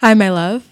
Hi, 0.00 0.14
my 0.14 0.30
love. 0.30 0.69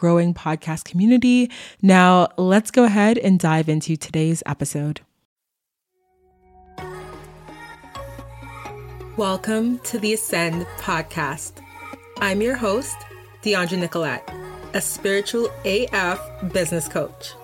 growing 0.00 0.32
podcast 0.32 0.84
community. 0.84 1.50
Now, 1.82 2.28
let's 2.38 2.70
go 2.70 2.84
ahead 2.84 3.18
and 3.18 3.38
dive 3.38 3.68
into 3.68 3.96
today's 3.96 4.42
episode. 4.46 5.02
Welcome 9.18 9.78
to 9.80 9.98
the 9.98 10.14
Ascend 10.14 10.64
podcast. 10.78 11.52
I'm 12.22 12.40
your 12.40 12.56
host, 12.56 12.96
Deandra 13.42 13.78
Nicolette, 13.78 14.26
a 14.72 14.80
spiritual 14.80 15.50
AF 15.66 16.18
business 16.50 16.88
coach. 16.88 17.34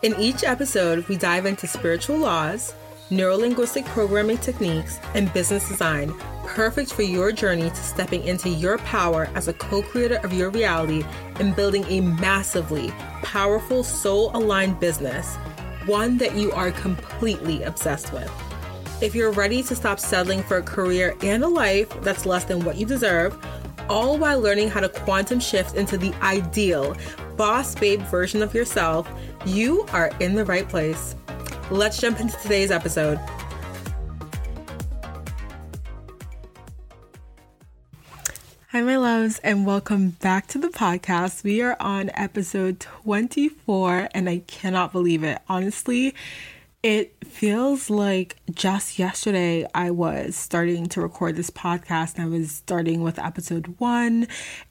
In 0.00 0.18
each 0.18 0.42
episode, 0.44 1.06
we 1.08 1.18
dive 1.18 1.44
into 1.44 1.66
spiritual 1.66 2.16
laws, 2.16 2.72
neurolinguistic 3.10 3.84
programming 3.86 4.38
techniques, 4.38 4.98
and 5.14 5.32
business 5.32 5.68
design 5.68 6.12
perfect 6.48 6.92
for 6.92 7.02
your 7.02 7.30
journey 7.30 7.68
to 7.68 7.76
stepping 7.76 8.24
into 8.24 8.48
your 8.48 8.78
power 8.78 9.28
as 9.34 9.48
a 9.48 9.52
co 9.52 9.82
creator 9.82 10.16
of 10.24 10.32
your 10.32 10.50
reality 10.50 11.04
and 11.38 11.54
building 11.54 11.84
a 11.84 12.00
massively 12.00 12.90
powerful, 13.22 13.84
soul 13.84 14.30
aligned 14.34 14.80
business, 14.80 15.36
one 15.86 16.18
that 16.18 16.34
you 16.34 16.50
are 16.52 16.70
completely 16.72 17.62
obsessed 17.62 18.12
with. 18.12 18.30
If 19.00 19.14
you're 19.14 19.30
ready 19.30 19.62
to 19.62 19.76
stop 19.76 20.00
settling 20.00 20.42
for 20.42 20.56
a 20.56 20.62
career 20.62 21.14
and 21.22 21.44
a 21.44 21.48
life 21.48 21.88
that's 22.00 22.26
less 22.26 22.44
than 22.44 22.64
what 22.64 22.76
you 22.76 22.86
deserve, 22.86 23.38
all 23.88 24.18
while 24.18 24.40
learning 24.40 24.70
how 24.70 24.80
to 24.80 24.88
quantum 24.88 25.40
shift 25.40 25.76
into 25.76 25.96
the 25.96 26.12
ideal 26.22 26.96
boss 27.36 27.74
babe 27.74 28.00
version 28.02 28.42
of 28.42 28.54
yourself, 28.54 29.08
you 29.46 29.86
are 29.92 30.10
in 30.18 30.34
the 30.34 30.44
right 30.44 30.68
place. 30.68 31.14
Let's 31.70 32.00
jump 32.00 32.18
into 32.18 32.34
today's 32.38 32.70
episode. 32.70 33.20
Hi, 38.68 38.80
my 38.80 38.96
loves, 38.96 39.38
and 39.40 39.66
welcome 39.66 40.10
back 40.10 40.46
to 40.46 40.58
the 40.58 40.68
podcast. 40.68 41.44
We 41.44 41.60
are 41.60 41.76
on 41.78 42.10
episode 42.14 42.80
24, 42.80 44.08
and 44.14 44.30
I 44.30 44.38
cannot 44.46 44.92
believe 44.92 45.22
it. 45.22 45.42
Honestly, 45.46 46.14
it 46.82 47.14
feels 47.26 47.90
like 47.90 48.36
just 48.50 48.98
yesterday 48.98 49.66
I 49.74 49.90
was 49.90 50.36
starting 50.36 50.86
to 50.86 51.02
record 51.02 51.36
this 51.36 51.50
podcast 51.50 52.14
and 52.14 52.24
I 52.24 52.28
was 52.28 52.50
starting 52.50 53.02
with 53.02 53.18
episode 53.18 53.74
one 53.78 54.26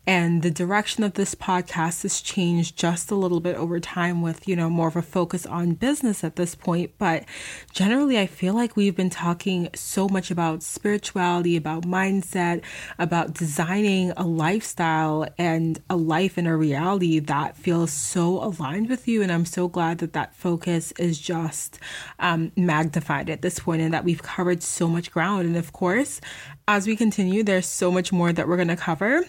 and 0.07 0.41
the 0.41 0.49
direction 0.49 1.03
of 1.03 1.15
this 1.15 1.35
podcast 1.35 2.03
has 2.03 2.21
changed 2.21 2.77
just 2.77 3.11
a 3.11 3.15
little 3.15 3.41
bit 3.41 3.57
over 3.57 3.77
time 3.77 4.21
with, 4.21 4.47
you 4.47 4.55
know, 4.55 4.69
more 4.69 4.87
of 4.87 4.95
a 4.95 5.01
focus 5.01 5.45
on 5.45 5.73
business 5.73 6.23
at 6.23 6.37
this 6.37 6.55
point. 6.55 6.91
But 6.97 7.25
generally, 7.73 8.17
I 8.17 8.25
feel 8.25 8.53
like 8.53 8.77
we've 8.77 8.95
been 8.95 9.09
talking 9.09 9.67
so 9.75 10.07
much 10.07 10.31
about 10.31 10.63
spirituality, 10.63 11.57
about 11.57 11.83
mindset, 11.83 12.63
about 12.97 13.33
designing 13.33 14.13
a 14.15 14.25
lifestyle 14.25 15.27
and 15.37 15.77
a 15.89 15.97
life 15.97 16.37
and 16.37 16.47
a 16.47 16.55
reality 16.55 17.19
that 17.19 17.57
feels 17.57 17.91
so 17.91 18.41
aligned 18.41 18.87
with 18.87 19.09
you. 19.09 19.21
And 19.21 19.29
I'm 19.29 19.45
so 19.45 19.67
glad 19.67 19.97
that 19.97 20.13
that 20.13 20.33
focus 20.33 20.93
is 20.93 21.19
just 21.19 21.79
um, 22.19 22.53
magnified 22.55 23.29
at 23.29 23.41
this 23.41 23.59
point 23.59 23.81
and 23.81 23.93
that 23.93 24.05
we've 24.05 24.23
covered 24.23 24.63
so 24.63 24.87
much 24.87 25.11
ground. 25.11 25.47
And 25.47 25.57
of 25.57 25.73
course, 25.73 26.21
as 26.65 26.87
we 26.87 26.95
continue, 26.95 27.43
there's 27.43 27.67
so 27.67 27.91
much 27.91 28.13
more 28.13 28.31
that 28.31 28.47
we're 28.47 28.55
going 28.55 28.69
to 28.69 28.77
cover. 28.77 29.25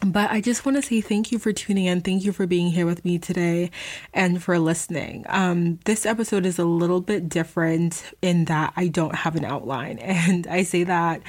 But 0.00 0.30
I 0.30 0.40
just 0.40 0.66
want 0.66 0.76
to 0.76 0.82
say 0.82 1.00
thank 1.00 1.32
you 1.32 1.38
for 1.38 1.52
tuning 1.52 1.86
in. 1.86 2.00
Thank 2.00 2.24
you 2.24 2.32
for 2.32 2.46
being 2.46 2.70
here 2.70 2.86
with 2.86 3.04
me 3.04 3.18
today 3.18 3.70
and 4.12 4.42
for 4.42 4.58
listening. 4.58 5.24
Um, 5.28 5.78
this 5.84 6.04
episode 6.04 6.44
is 6.44 6.58
a 6.58 6.64
little 6.64 7.00
bit 7.00 7.28
different 7.28 8.02
in 8.20 8.46
that 8.46 8.72
I 8.76 8.88
don't 8.88 9.14
have 9.14 9.36
an 9.36 9.44
outline. 9.44 9.98
And 10.24 10.46
I 10.46 10.62
say 10.62 10.84
that 10.84 11.22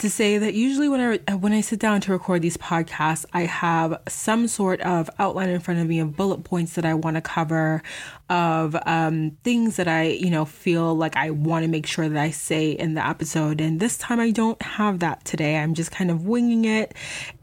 to 0.00 0.10
say 0.10 0.38
that 0.38 0.54
usually 0.54 0.88
when 0.88 1.00
I 1.28 1.34
when 1.34 1.52
I 1.52 1.60
sit 1.60 1.78
down 1.78 2.00
to 2.02 2.12
record 2.12 2.42
these 2.42 2.56
podcasts, 2.56 3.24
I 3.32 3.42
have 3.42 4.00
some 4.08 4.48
sort 4.48 4.80
of 4.80 5.08
outline 5.18 5.48
in 5.48 5.60
front 5.60 5.80
of 5.80 5.86
me 5.86 6.00
of 6.00 6.16
bullet 6.16 6.44
points 6.44 6.74
that 6.74 6.84
I 6.84 6.94
want 6.94 7.16
to 7.16 7.20
cover, 7.20 7.82
of 8.28 8.76
um, 8.86 9.36
things 9.44 9.76
that 9.76 9.88
I 9.88 10.08
you 10.08 10.30
know 10.30 10.44
feel 10.44 10.94
like 10.94 11.16
I 11.16 11.30
want 11.30 11.64
to 11.64 11.68
make 11.68 11.86
sure 11.86 12.08
that 12.08 12.20
I 12.20 12.30
say 12.30 12.70
in 12.70 12.94
the 12.94 13.06
episode. 13.06 13.60
And 13.60 13.80
this 13.80 13.96
time 13.98 14.20
I 14.20 14.30
don't 14.30 14.60
have 14.62 14.98
that 15.00 15.24
today. 15.24 15.56
I'm 15.56 15.74
just 15.74 15.90
kind 15.90 16.10
of 16.10 16.26
winging 16.26 16.64
it, 16.64 16.94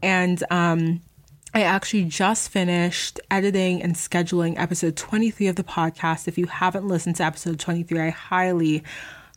and 0.02 0.42
um, 0.50 1.00
I 1.54 1.62
actually 1.62 2.04
just 2.04 2.50
finished 2.50 3.20
editing 3.30 3.82
and 3.82 3.94
scheduling 3.94 4.58
episode 4.58 4.96
23 4.96 5.46
of 5.46 5.56
the 5.56 5.64
podcast. 5.64 6.28
If 6.28 6.36
you 6.36 6.46
haven't 6.46 6.86
listened 6.86 7.16
to 7.16 7.24
episode 7.24 7.58
23, 7.58 8.00
I 8.00 8.10
highly 8.10 8.84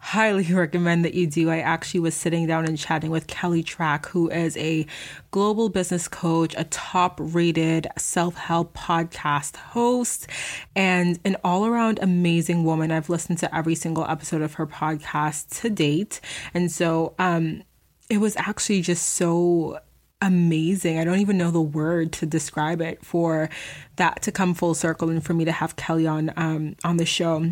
highly 0.02 0.44
recommend 0.54 1.06
that 1.06 1.14
you 1.14 1.28
do. 1.28 1.50
I 1.50 1.60
actually 1.60 2.02
was 2.02 2.16
sitting 2.16 2.48
down 2.48 2.66
and 2.66 2.78
chatting 2.78 3.12
with 3.12 3.28
Kelly 3.28 3.64
Trach, 3.64 4.08
who 4.08 4.30
is 4.30 4.58
a 4.58 4.86
global 5.30 5.70
business 5.70 6.08
coach, 6.08 6.54
a 6.58 6.66
top 6.66 7.20
rated 7.22 7.88
self 7.98 8.36
help 8.36 8.76
podcast 8.76 9.56
host, 9.56 10.28
and 10.76 11.20
an 11.24 11.38
all 11.44 11.66
around 11.66 12.00
amazing 12.02 12.66
woman. 12.66 12.92
I've 12.92 13.10
listened 13.10 13.38
to 13.40 13.56
every 13.56 13.76
single 13.76 14.06
episode 14.06 14.42
of 14.42 14.56
her 14.56 14.68
podcast 14.68 15.62
to 15.62 15.70
date. 15.70 16.20
And 16.54 16.72
so, 16.72 17.14
um, 17.20 17.64
it 18.10 18.20
was 18.20 18.36
actually 18.36 18.82
just 18.82 19.08
so 19.08 19.80
amazing. 20.22 21.00
I 21.00 21.06
don't 21.06 21.20
even 21.20 21.38
know 21.38 21.52
the 21.52 21.62
word 21.62 22.12
to 22.14 22.26
describe 22.26 22.82
it 22.82 23.06
for 23.06 23.50
that 23.96 24.22
to 24.24 24.32
come 24.32 24.54
full 24.54 24.74
circle 24.74 25.10
and 25.10 25.24
for 25.24 25.34
me 25.34 25.46
to 25.46 25.52
have 25.52 25.78
Kelly 25.78 26.08
on 26.08 26.34
um, 26.36 26.76
on 26.84 26.98
the 26.98 27.06
show 27.06 27.52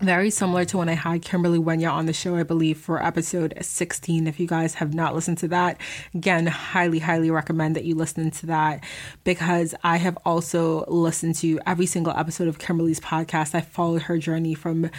very 0.00 0.28
similar 0.28 0.64
to 0.66 0.78
when 0.78 0.88
I 0.90 0.94
had 0.94 1.22
Kimberly 1.22 1.58
Wenya 1.58 1.90
on 1.90 2.04
the 2.04 2.12
show, 2.12 2.36
I 2.36 2.42
believe, 2.42 2.78
for 2.78 3.02
episode 3.02 3.54
16. 3.60 4.26
If 4.26 4.38
you 4.38 4.46
guys 4.46 4.74
have 4.74 4.92
not 4.92 5.14
listened 5.14 5.38
to 5.38 5.48
that, 5.48 5.80
again, 6.14 6.46
highly, 6.46 6.98
highly 6.98 7.30
recommend 7.30 7.76
that 7.76 7.84
you 7.84 7.94
listen 7.94 8.30
to 8.30 8.46
that 8.46 8.84
because 9.24 9.74
I 9.82 9.96
have 9.96 10.18
also 10.26 10.84
listened 10.86 11.36
to 11.36 11.58
every 11.66 11.86
single 11.86 12.12
episode 12.12 12.46
of 12.46 12.58
Kimberly's 12.58 13.00
podcast. 13.00 13.54
I 13.54 13.62
followed 13.62 14.02
her 14.02 14.18
journey 14.18 14.54
from 14.54 14.90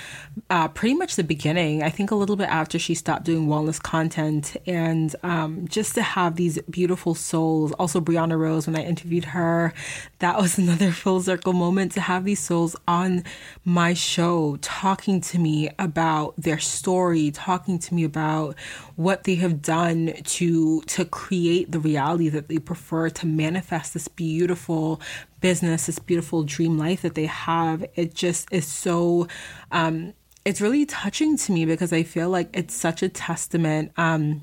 uh, 0.50 0.68
pretty 0.69 0.96
much 0.96 1.16
the 1.16 1.24
beginning, 1.24 1.84
I 1.84 1.90
think 1.90 2.09
a 2.09 2.16
little 2.16 2.36
bit 2.36 2.50
after 2.50 2.80
she 2.80 2.96
stopped 2.96 3.24
doing 3.24 3.47
wellness 3.47 3.81
content, 3.81 4.57
and 4.66 5.16
um, 5.22 5.68
just 5.68 5.94
to 5.96 6.02
have 6.02 6.38
these 6.38 6.59
beautiful 6.69 7.13
souls. 7.13 7.72
Also, 7.74 8.02
Brianna 8.02 8.38
Rose, 8.38 8.66
when 8.66 8.75
I 8.75 8.84
interviewed 8.84 9.25
her, 9.25 9.74
that 10.19 10.38
was 10.38 10.57
another 10.57 10.91
full 10.91 11.22
circle 11.22 11.53
moment 11.53 11.91
to 11.94 12.02
have 12.02 12.25
these 12.25 12.40
souls 12.40 12.75
on 12.88 13.24
my 13.63 13.94
show 13.94 14.57
talking 14.88 15.20
to 15.20 15.38
me 15.38 15.70
about 15.80 16.34
their 16.38 16.58
story, 16.58 17.30
talking 17.30 17.78
to 17.78 17.94
me 17.94 18.06
about 18.06 18.56
what 18.96 19.25
they 19.25 19.36
have 19.36 19.62
done 19.62 20.14
to 20.24 20.81
to 20.84 21.03
create 21.03 21.74
the 21.74 21.80
reality 21.80 22.30
that 22.30 22.48
they 22.48 22.58
prefer 22.58 23.09
to 23.09 23.25
manifest 23.25 23.94
this 23.94 24.08
beautiful 24.08 25.02
business, 25.42 25.88
this 25.88 26.00
beautiful 26.00 26.44
dream 26.44 26.78
life 26.78 27.02
that 27.02 27.16
they 27.16 27.25
have. 27.25 27.84
It 27.96 28.14
just 28.14 28.48
is 28.50 28.66
so 28.66 29.28
um 29.74 30.14
it's 30.46 30.62
really 30.62 30.86
touching 30.86 31.36
to 31.36 31.52
me 31.52 31.66
because 31.66 31.92
I 31.92 32.04
feel 32.04 32.30
like 32.30 32.50
it's 32.54 32.74
such 32.74 33.04
a 33.04 33.09
testament 33.09 33.92
um 33.98 34.42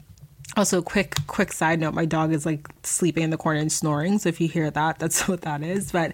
also 0.58 0.82
quick 0.82 1.14
quick 1.26 1.52
side 1.52 1.80
note 1.80 1.94
my 1.94 2.04
dog 2.04 2.34
is 2.34 2.44
like 2.44 2.68
sleeping 2.82 3.22
in 3.22 3.30
the 3.30 3.38
corner 3.38 3.60
and 3.60 3.72
snoring 3.72 4.18
so 4.18 4.28
if 4.28 4.42
you 4.42 4.46
hear 4.46 4.70
that 4.70 4.98
that's 4.98 5.26
what 5.30 5.40
that 5.40 5.62
is 5.62 5.90
but 5.90 6.12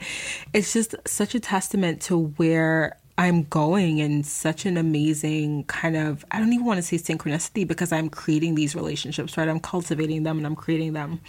it's 0.54 0.72
just 0.72 0.94
such 1.04 1.34
a 1.34 1.40
testament 1.40 2.00
to 2.00 2.28
where 2.38 2.96
I'm 3.20 3.42
going 3.42 3.98
in 3.98 4.24
such 4.24 4.64
an 4.64 4.78
amazing 4.78 5.64
kind 5.64 5.94
of, 5.94 6.24
I 6.30 6.38
don't 6.38 6.54
even 6.54 6.64
want 6.64 6.78
to 6.78 6.82
say 6.82 6.96
synchronicity 6.96 7.68
because 7.68 7.92
I'm 7.92 8.08
creating 8.08 8.54
these 8.54 8.74
relationships, 8.74 9.36
right? 9.36 9.46
I'm 9.46 9.60
cultivating 9.60 10.22
them 10.22 10.38
and 10.38 10.46
I'm 10.46 10.56
creating 10.56 10.94
them. 10.94 11.20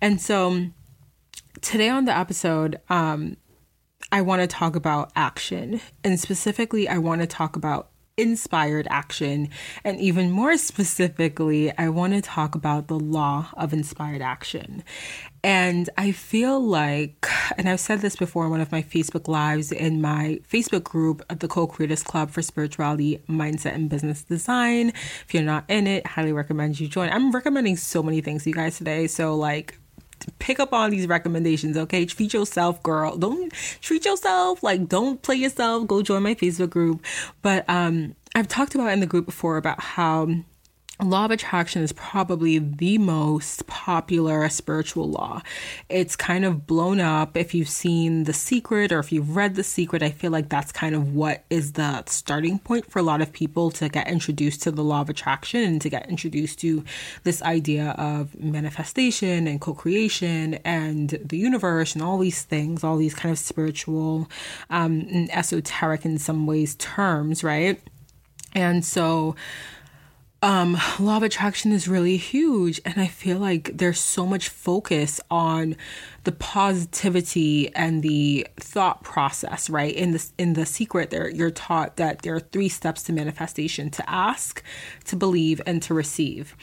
And 0.00 0.20
so 0.20 0.66
today 1.60 1.88
on 1.88 2.04
the 2.04 2.16
episode, 2.16 2.80
um, 2.90 3.36
I 4.12 4.20
want 4.20 4.40
to 4.42 4.46
talk 4.46 4.76
about 4.76 5.10
action. 5.16 5.80
And 6.04 6.20
specifically, 6.20 6.88
I 6.88 6.98
want 6.98 7.22
to 7.22 7.26
talk 7.26 7.56
about 7.56 7.90
inspired 8.16 8.86
action. 8.88 9.48
And 9.82 10.00
even 10.00 10.30
more 10.30 10.56
specifically, 10.58 11.76
I 11.76 11.88
want 11.88 12.12
to 12.12 12.22
talk 12.22 12.54
about 12.54 12.86
the 12.86 13.00
law 13.00 13.48
of 13.54 13.72
inspired 13.72 14.22
action. 14.22 14.84
And 15.44 15.90
I 15.98 16.12
feel 16.12 16.60
like, 16.60 17.26
and 17.56 17.68
I've 17.68 17.80
said 17.80 18.00
this 18.00 18.14
before 18.14 18.44
in 18.44 18.50
one 18.50 18.60
of 18.60 18.70
my 18.70 18.82
Facebook 18.82 19.26
lives 19.26 19.72
in 19.72 20.00
my 20.00 20.40
Facebook 20.48 20.84
group, 20.84 21.26
the 21.36 21.48
Co 21.48 21.66
Creators 21.66 22.04
Club 22.04 22.30
for 22.30 22.42
Spirituality, 22.42 23.20
Mindset, 23.28 23.74
and 23.74 23.90
Business 23.90 24.22
Design. 24.22 24.90
If 24.90 25.26
you're 25.32 25.42
not 25.42 25.64
in 25.68 25.88
it, 25.88 26.06
highly 26.06 26.32
recommend 26.32 26.78
you 26.78 26.86
join. 26.86 27.08
I'm 27.10 27.32
recommending 27.32 27.76
so 27.76 28.04
many 28.04 28.20
things 28.20 28.44
to 28.44 28.50
you 28.50 28.54
guys 28.54 28.78
today. 28.78 29.08
So, 29.08 29.34
like, 29.34 29.78
pick 30.38 30.60
up 30.60 30.72
on 30.72 30.90
these 30.90 31.08
recommendations, 31.08 31.76
okay? 31.76 32.06
Treat 32.06 32.32
yourself, 32.32 32.80
girl. 32.84 33.16
Don't 33.16 33.52
treat 33.80 34.04
yourself. 34.04 34.62
Like, 34.62 34.88
don't 34.88 35.20
play 35.22 35.36
yourself. 35.36 35.88
Go 35.88 36.02
join 36.02 36.22
my 36.22 36.36
Facebook 36.36 36.70
group. 36.70 37.04
But 37.42 37.68
um, 37.68 38.14
I've 38.36 38.48
talked 38.48 38.76
about 38.76 38.92
in 38.92 39.00
the 39.00 39.06
group 39.06 39.26
before 39.26 39.56
about 39.56 39.80
how 39.80 40.28
Law 41.00 41.24
of 41.24 41.30
attraction 41.30 41.82
is 41.82 41.90
probably 41.92 42.58
the 42.58 42.98
most 42.98 43.66
popular 43.66 44.48
spiritual 44.50 45.08
law. 45.08 45.42
It's 45.88 46.14
kind 46.14 46.44
of 46.44 46.66
blown 46.66 47.00
up. 47.00 47.36
If 47.36 47.54
you've 47.54 47.68
seen 47.68 48.24
The 48.24 48.34
Secret 48.34 48.92
or 48.92 48.98
if 48.98 49.10
you've 49.10 49.34
read 49.34 49.54
The 49.54 49.64
Secret, 49.64 50.02
I 50.02 50.10
feel 50.10 50.30
like 50.30 50.48
that's 50.48 50.70
kind 50.70 50.94
of 50.94 51.14
what 51.14 51.44
is 51.50 51.72
the 51.72 52.04
starting 52.04 52.58
point 52.58 52.90
for 52.90 52.98
a 52.98 53.02
lot 53.02 53.22
of 53.22 53.32
people 53.32 53.70
to 53.72 53.88
get 53.88 54.06
introduced 54.06 54.62
to 54.62 54.70
the 54.70 54.84
law 54.84 55.00
of 55.00 55.08
attraction 55.08 55.62
and 55.62 55.80
to 55.80 55.88
get 55.88 56.08
introduced 56.08 56.60
to 56.60 56.84
this 57.24 57.42
idea 57.42 57.92
of 57.98 58.38
manifestation 58.38 59.48
and 59.48 59.60
co 59.60 59.72
creation 59.74 60.54
and 60.64 61.18
the 61.24 61.38
universe 61.38 61.94
and 61.94 62.02
all 62.02 62.18
these 62.18 62.42
things, 62.42 62.84
all 62.84 62.98
these 62.98 63.14
kind 63.14 63.32
of 63.32 63.38
spiritual 63.38 64.28
um, 64.70 65.06
and 65.10 65.34
esoteric 65.34 66.04
in 66.04 66.18
some 66.18 66.46
ways 66.46 66.76
terms, 66.76 67.42
right? 67.42 67.80
And 68.54 68.84
so, 68.84 69.34
um, 70.42 70.76
law 70.98 71.16
of 71.18 71.22
attraction 71.22 71.70
is 71.70 71.86
really 71.86 72.16
huge. 72.16 72.80
And 72.84 73.00
I 73.00 73.06
feel 73.06 73.38
like 73.38 73.70
there's 73.76 74.00
so 74.00 74.26
much 74.26 74.48
focus 74.48 75.20
on 75.30 75.76
the 76.24 76.32
positivity 76.32 77.72
and 77.74 78.02
the 78.02 78.46
thought 78.58 79.04
process, 79.04 79.70
right? 79.70 79.94
In 79.94 80.10
the, 80.10 80.30
in 80.38 80.54
the 80.54 80.66
secret 80.66 81.10
there, 81.10 81.30
you're 81.30 81.52
taught 81.52 81.96
that 81.96 82.22
there 82.22 82.34
are 82.34 82.40
three 82.40 82.68
steps 82.68 83.04
to 83.04 83.12
manifestation 83.12 83.88
to 83.90 84.10
ask, 84.10 84.62
to 85.04 85.16
believe, 85.16 85.62
and 85.64 85.80
to 85.82 85.94
receive. 85.94 86.56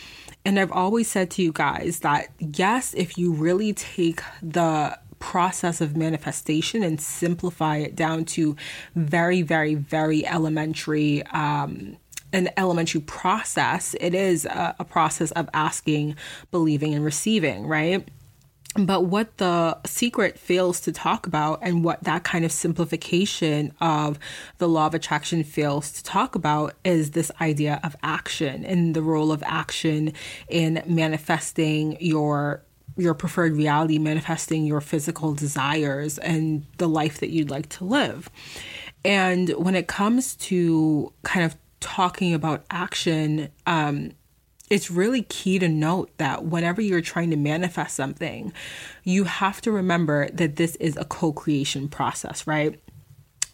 And 0.44 0.60
I've 0.60 0.72
always 0.72 1.10
said 1.10 1.32
to 1.32 1.42
you 1.42 1.54
guys 1.54 2.00
that 2.00 2.30
yes, 2.38 2.94
if 2.94 3.18
you 3.18 3.32
really 3.32 3.74
take 3.74 4.22
the 4.42 4.98
process 5.20 5.82
of 5.82 5.96
manifestation 5.98 6.82
and 6.82 7.00
simplify 7.00 7.78
it 7.78 7.96
down 7.96 8.26
to 8.26 8.56
very, 8.96 9.42
very, 9.42 9.76
very 9.76 10.26
elementary 10.26 11.24
um, 11.28 11.98
an 12.34 12.50
elementary 12.58 13.02
process. 13.02 13.96
It 14.00 14.14
is 14.14 14.46
a, 14.46 14.76
a 14.80 14.86
process 14.86 15.32
of 15.32 15.50
asking, 15.54 16.16
believing, 16.52 16.94
and 16.94 17.04
receiving, 17.04 17.66
right? 17.68 18.08
But 18.76 19.06
what 19.06 19.38
the 19.38 19.80
secret 19.86 20.38
fails 20.38 20.80
to 20.82 20.92
talk 20.92 21.26
about, 21.26 21.60
and 21.64 21.84
what 21.84 22.04
that 22.04 22.24
kind 22.24 22.46
of 22.46 22.52
simplification 22.52 23.74
of 23.82 24.20
the 24.60 24.68
law 24.68 24.86
of 24.86 24.94
attraction 24.94 25.44
fails 25.44 25.92
to 25.94 26.04
talk 26.04 26.36
about, 26.36 26.76
is 26.84 27.12
this 27.12 27.32
idea 27.42 27.80
of 27.84 27.96
action 28.04 28.64
and 28.64 28.96
the 28.96 29.02
role 29.02 29.32
of 29.32 29.42
action 29.44 30.14
in 30.48 30.84
manifesting 30.86 31.98
your 32.00 32.64
your 32.96 33.14
preferred 33.14 33.56
reality, 33.56 33.98
manifesting 33.98 34.66
your 34.66 34.82
physical 34.82 35.34
desires 35.34 36.18
and 36.18 36.66
the 36.78 36.88
life 36.88 37.20
that 37.20 37.30
you'd 37.30 37.50
like 37.50 37.70
to 37.70 37.86
live. 37.86 38.30
And 39.06 39.50
when 39.52 39.74
it 39.74 39.88
comes 39.88 40.36
to 40.36 41.14
kind 41.24 41.46
of 41.46 41.56
talking 41.80 42.34
about 42.34 42.66
action, 42.70 43.50
um, 43.66 44.12
it's 44.70 44.92
really 44.92 45.24
key 45.24 45.60
to 45.60 45.68
note 45.68 46.12
that 46.18 46.46
whenever 46.46 46.82
you're 46.82 47.02
trying 47.02 47.32
to 47.32 47.36
manifest 47.36 47.96
something, 47.96 48.54
you 49.04 49.24
have 49.24 49.62
to 49.62 49.72
remember 49.72 50.30
that 50.30 50.58
this 50.58 50.76
is 50.76 50.96
a 50.98 51.06
co 51.06 51.34
creation 51.34 51.88
process, 51.88 52.46
right? 52.46 52.80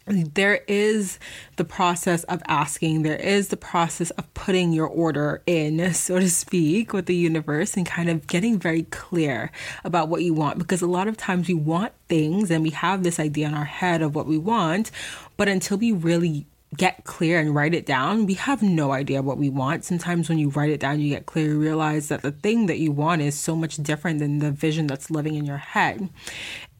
There 0.08 0.60
is 0.68 1.18
the 1.56 1.64
process 1.64 2.22
of 2.24 2.40
asking, 2.46 3.02
there 3.02 3.16
is 3.16 3.48
the 3.48 3.56
process 3.56 4.10
of 4.10 4.32
putting 4.34 4.72
your 4.72 4.86
order 4.86 5.42
in, 5.46 5.92
so 5.94 6.20
to 6.20 6.30
speak, 6.30 6.92
with 6.92 7.06
the 7.06 7.16
universe 7.16 7.76
and 7.76 7.84
kind 7.84 8.08
of 8.08 8.28
getting 8.28 8.56
very 8.56 8.84
clear 8.84 9.50
about 9.82 10.08
what 10.08 10.22
you 10.22 10.32
want. 10.32 10.58
Because 10.58 10.80
a 10.80 10.86
lot 10.86 11.08
of 11.08 11.16
times 11.16 11.48
we 11.48 11.54
want 11.54 11.92
things 12.08 12.52
and 12.52 12.62
we 12.62 12.70
have 12.70 13.02
this 13.02 13.18
idea 13.18 13.48
in 13.48 13.54
our 13.54 13.64
head 13.64 14.00
of 14.00 14.14
what 14.14 14.26
we 14.26 14.38
want, 14.38 14.92
but 15.36 15.48
until 15.48 15.76
we 15.78 15.90
really 15.90 16.46
get 16.76 17.04
clear 17.04 17.38
and 17.38 17.54
write 17.54 17.74
it 17.74 17.86
down, 17.86 18.26
we 18.26 18.34
have 18.34 18.62
no 18.62 18.92
idea 18.92 19.22
what 19.22 19.38
we 19.38 19.48
want. 19.48 19.84
Sometimes 19.84 20.28
when 20.28 20.38
you 20.38 20.50
write 20.50 20.70
it 20.70 20.80
down, 20.80 21.00
you 21.00 21.10
get 21.10 21.26
clear, 21.26 21.46
you 21.46 21.58
realize 21.60 22.08
that 22.08 22.22
the 22.22 22.32
thing 22.32 22.66
that 22.66 22.78
you 22.78 22.92
want 22.92 23.22
is 23.22 23.38
so 23.38 23.56
much 23.56 23.76
different 23.76 24.18
than 24.18 24.38
the 24.38 24.50
vision 24.50 24.86
that's 24.86 25.10
living 25.10 25.34
in 25.34 25.44
your 25.44 25.56
head. 25.56 26.08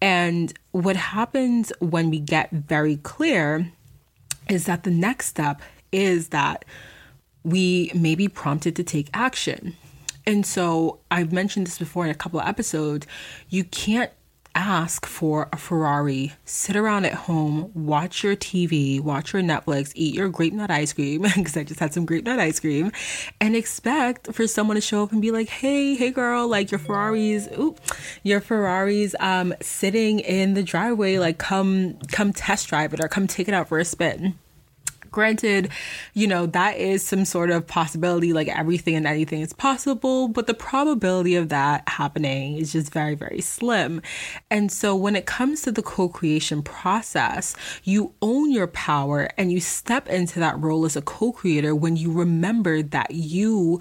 And 0.01 0.53
what 0.73 0.97
happens 0.97 1.73
when 1.79 2.11
we 2.11 2.19
get 2.19 2.51
very 2.51 2.97
clear 2.97 3.73
is 4.49 4.67
that 4.67 4.85
the 4.85 4.91
next 4.91 5.27
step 5.27 5.61
is 5.93 6.29
that 6.29 6.65
we 7.43 7.91
may 7.95 8.15
be 8.15 8.29
prompted 8.29 8.77
to 8.77 8.85
take 8.85 9.09
action. 9.15 9.77
And 10.27 10.45
so 10.45 10.99
I've 11.11 11.33
mentioned 11.33 11.67
this 11.67 11.79
before 11.79 12.05
in 12.05 12.11
a 12.11 12.15
couple 12.15 12.41
of 12.41 12.49
episodes. 12.49 13.07
You 13.49 13.65
can't 13.65 14.11
ask 14.57 15.05
for 15.05 15.49
a 15.53 15.57
Ferrari, 15.57 16.33
sit 16.47 16.77
around 16.77 17.05
at 17.05 17.13
home, 17.13 17.71
watch 17.75 18.25
your 18.25 18.35
TV, 18.35 19.01
watch 19.01 19.35
your 19.35 19.43
Netflix, 19.43 19.93
eat 19.95 20.15
your 20.15 20.31
grape 20.31 20.55
nut 20.55 20.71
ice 20.71 20.95
cream, 20.95 21.23
because 21.37 21.57
I 21.57 21.63
just 21.63 21.79
had 21.79 21.93
some 21.93 22.07
grape 22.07 22.25
nut 22.25 22.41
ice 22.41 22.59
cream, 22.59 22.91
and 23.41 23.55
expect 23.55 24.33
for 24.33 24.47
someone 24.47 24.77
to 24.77 24.81
show 24.81 25.03
up 25.03 25.13
and 25.13 25.21
be 25.21 25.31
like, 25.31 25.49
hey, 25.49 25.95
hey 25.95 26.11
girl, 26.11 26.49
like 26.49 26.71
your 26.71 26.79
Ferrari's, 26.79 27.49
oop, 27.59 27.81
your 28.23 28.41
Ferrari's 28.41 29.15
um 29.21 29.55
sitting 29.61 30.21
in 30.21 30.55
the 30.55 30.63
driveway, 30.63 31.19
like 31.19 31.39
come 31.39 31.99
come 32.11 32.33
test 32.33 32.69
drive 32.69 32.95
it 32.95 33.01
or 33.05 33.09
come 33.09 33.27
take 33.27 33.49
it 33.49 33.55
out 33.55 33.69
for 33.69 33.79
a 33.79 33.85
spin 33.85 34.39
Granted, 35.17 35.71
you 36.13 36.27
know, 36.27 36.45
that 36.45 36.77
is 36.77 37.03
some 37.03 37.25
sort 37.25 37.51
of 37.51 37.67
possibility, 37.67 38.35
like 38.35 38.49
everything 38.49 38.97
and 38.97 39.07
anything 39.07 39.41
is 39.41 39.55
possible, 39.55 40.29
but 40.29 40.47
the 40.47 40.53
probability 40.53 41.37
of 41.37 41.49
that 41.49 41.89
happening 41.89 42.59
is 42.59 42.75
just 42.75 42.93
very, 42.93 43.15
very 43.15 43.41
slim. 43.41 44.03
And 44.51 44.71
so 44.71 44.95
when 44.95 45.17
it 45.17 45.25
comes 45.25 45.63
to 45.63 45.73
the 45.73 45.83
co 45.83 46.11
creation 46.11 46.63
process, 46.63 47.57
you 47.83 48.13
own 48.21 48.53
your 48.53 48.67
power 48.67 49.31
and 49.39 49.51
you 49.51 49.59
step 49.59 50.07
into 50.07 50.39
that 50.41 50.61
role 50.61 50.85
as 50.85 50.97
a 50.97 51.01
co 51.01 51.33
creator 51.33 51.75
when 51.75 51.97
you 51.97 52.13
remember 52.13 52.83
that 52.83 53.13
you 53.13 53.81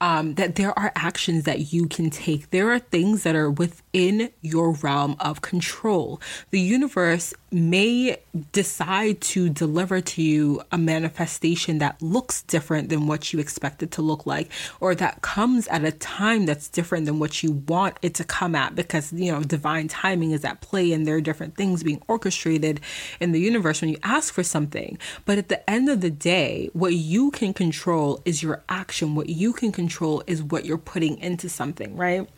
um, 0.00 0.34
that 0.34 0.56
there 0.56 0.78
are 0.78 0.92
actions 0.94 1.44
that 1.44 1.72
you 1.72 1.86
can 1.88 2.10
take. 2.10 2.50
There 2.50 2.70
are 2.70 2.78
things 2.78 3.22
that 3.22 3.34
are 3.34 3.50
within 3.50 4.30
your 4.42 4.72
realm 4.72 5.16
of 5.20 5.40
control. 5.40 6.20
The 6.50 6.60
universe 6.60 7.32
may 7.50 8.18
decide 8.52 9.22
to 9.22 9.48
deliver 9.48 10.02
to 10.02 10.22
you 10.22 10.60
a 10.70 10.76
manifestation 10.76 11.78
that 11.78 12.00
looks 12.02 12.42
different 12.42 12.90
than 12.90 13.06
what 13.06 13.32
you 13.32 13.38
expect 13.38 13.82
it 13.82 13.90
to 13.92 14.02
look 14.02 14.26
like, 14.26 14.50
or 14.80 14.94
that 14.94 15.22
comes 15.22 15.66
at 15.68 15.82
a 15.84 15.92
time 15.92 16.44
that's 16.44 16.68
different 16.68 17.06
than 17.06 17.18
what 17.18 17.42
you 17.42 17.52
want 17.66 17.96
it 18.02 18.12
to 18.14 18.24
come 18.24 18.54
at 18.54 18.74
because, 18.74 19.14
you 19.14 19.32
know, 19.32 19.42
divine 19.42 19.88
timing 19.88 20.32
is 20.32 20.44
at 20.44 20.60
play 20.60 20.92
and 20.92 21.06
there 21.06 21.16
are 21.16 21.22
different 21.22 21.56
things 21.56 21.82
being 21.82 22.02
orchestrated 22.06 22.80
in 23.18 23.32
the 23.32 23.40
universe 23.40 23.80
when 23.80 23.88
you 23.88 23.98
ask 24.02 24.34
for 24.34 24.42
something. 24.42 24.98
But 25.24 25.38
at 25.38 25.48
the 25.48 25.68
end 25.70 25.88
of 25.88 26.02
the 26.02 26.10
day, 26.10 26.68
what 26.74 26.92
you 26.92 27.30
can 27.30 27.54
control 27.54 28.20
is 28.26 28.42
your 28.42 28.62
action. 28.68 29.14
What 29.14 29.30
you 29.30 29.54
can 29.54 29.72
control 29.72 29.85
is 30.26 30.42
what 30.42 30.64
you're 30.64 30.78
putting 30.78 31.18
into 31.18 31.48
something, 31.48 31.96
right? 31.96 32.28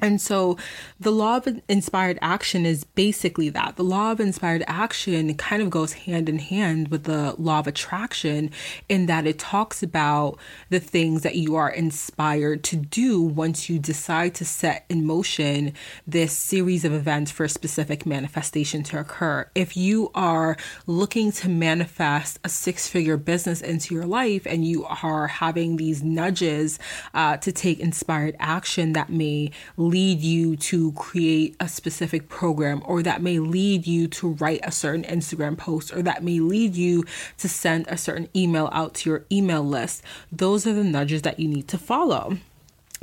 And 0.00 0.20
so 0.20 0.56
the 1.00 1.10
law 1.10 1.38
of 1.38 1.60
inspired 1.68 2.18
action 2.22 2.64
is 2.64 2.84
basically 2.84 3.48
that. 3.50 3.76
The 3.76 3.84
law 3.84 4.12
of 4.12 4.20
inspired 4.20 4.64
action 4.66 5.34
kind 5.34 5.62
of 5.62 5.70
goes 5.70 5.92
hand 5.92 6.28
in 6.28 6.38
hand 6.38 6.88
with 6.88 7.04
the 7.04 7.34
law 7.38 7.58
of 7.58 7.66
attraction 7.66 8.50
in 8.88 9.06
that 9.06 9.26
it 9.26 9.38
talks 9.38 9.82
about 9.82 10.38
the 10.70 10.80
things 10.80 11.22
that 11.22 11.36
you 11.36 11.56
are 11.56 11.70
inspired 11.70 12.62
to 12.64 12.76
do 12.76 13.22
once 13.22 13.68
you 13.68 13.78
decide 13.78 14.34
to 14.36 14.44
set 14.44 14.84
in 14.88 15.04
motion 15.04 15.72
this 16.06 16.32
series 16.32 16.84
of 16.84 16.92
events 16.92 17.30
for 17.30 17.44
a 17.44 17.48
specific 17.48 18.06
manifestation 18.06 18.82
to 18.84 19.00
occur. 19.00 19.48
If 19.54 19.76
you 19.76 20.10
are 20.14 20.56
looking 20.86 21.32
to 21.32 21.48
manifest 21.48 22.38
a 22.44 22.48
six 22.48 22.88
figure 22.88 23.16
business 23.16 23.60
into 23.60 23.94
your 23.94 24.06
life 24.06 24.46
and 24.46 24.64
you 24.64 24.84
are 24.84 25.26
having 25.26 25.76
these 25.76 26.02
nudges 26.02 26.78
uh, 27.14 27.36
to 27.38 27.52
take 27.52 27.80
inspired 27.80 28.36
action 28.38 28.92
that 28.92 29.10
may 29.10 29.50
lead 29.88 30.20
you 30.20 30.56
to 30.56 30.92
create 30.92 31.56
a 31.60 31.68
specific 31.68 32.28
program, 32.28 32.82
or 32.84 33.02
that 33.02 33.22
may 33.22 33.38
lead 33.38 33.86
you 33.86 34.08
to 34.08 34.28
write 34.34 34.60
a 34.62 34.72
certain 34.72 35.04
Instagram 35.04 35.56
post, 35.56 35.92
or 35.92 36.02
that 36.02 36.22
may 36.22 36.40
lead 36.40 36.74
you 36.74 37.04
to 37.38 37.48
send 37.48 37.86
a 37.88 37.96
certain 37.96 38.28
email 38.34 38.68
out 38.72 38.94
to 38.94 39.10
your 39.10 39.24
email 39.30 39.62
list. 39.62 40.02
Those 40.30 40.66
are 40.66 40.72
the 40.72 40.84
nudges 40.84 41.22
that 41.22 41.40
you 41.40 41.48
need 41.48 41.68
to 41.68 41.78
follow. 41.78 42.38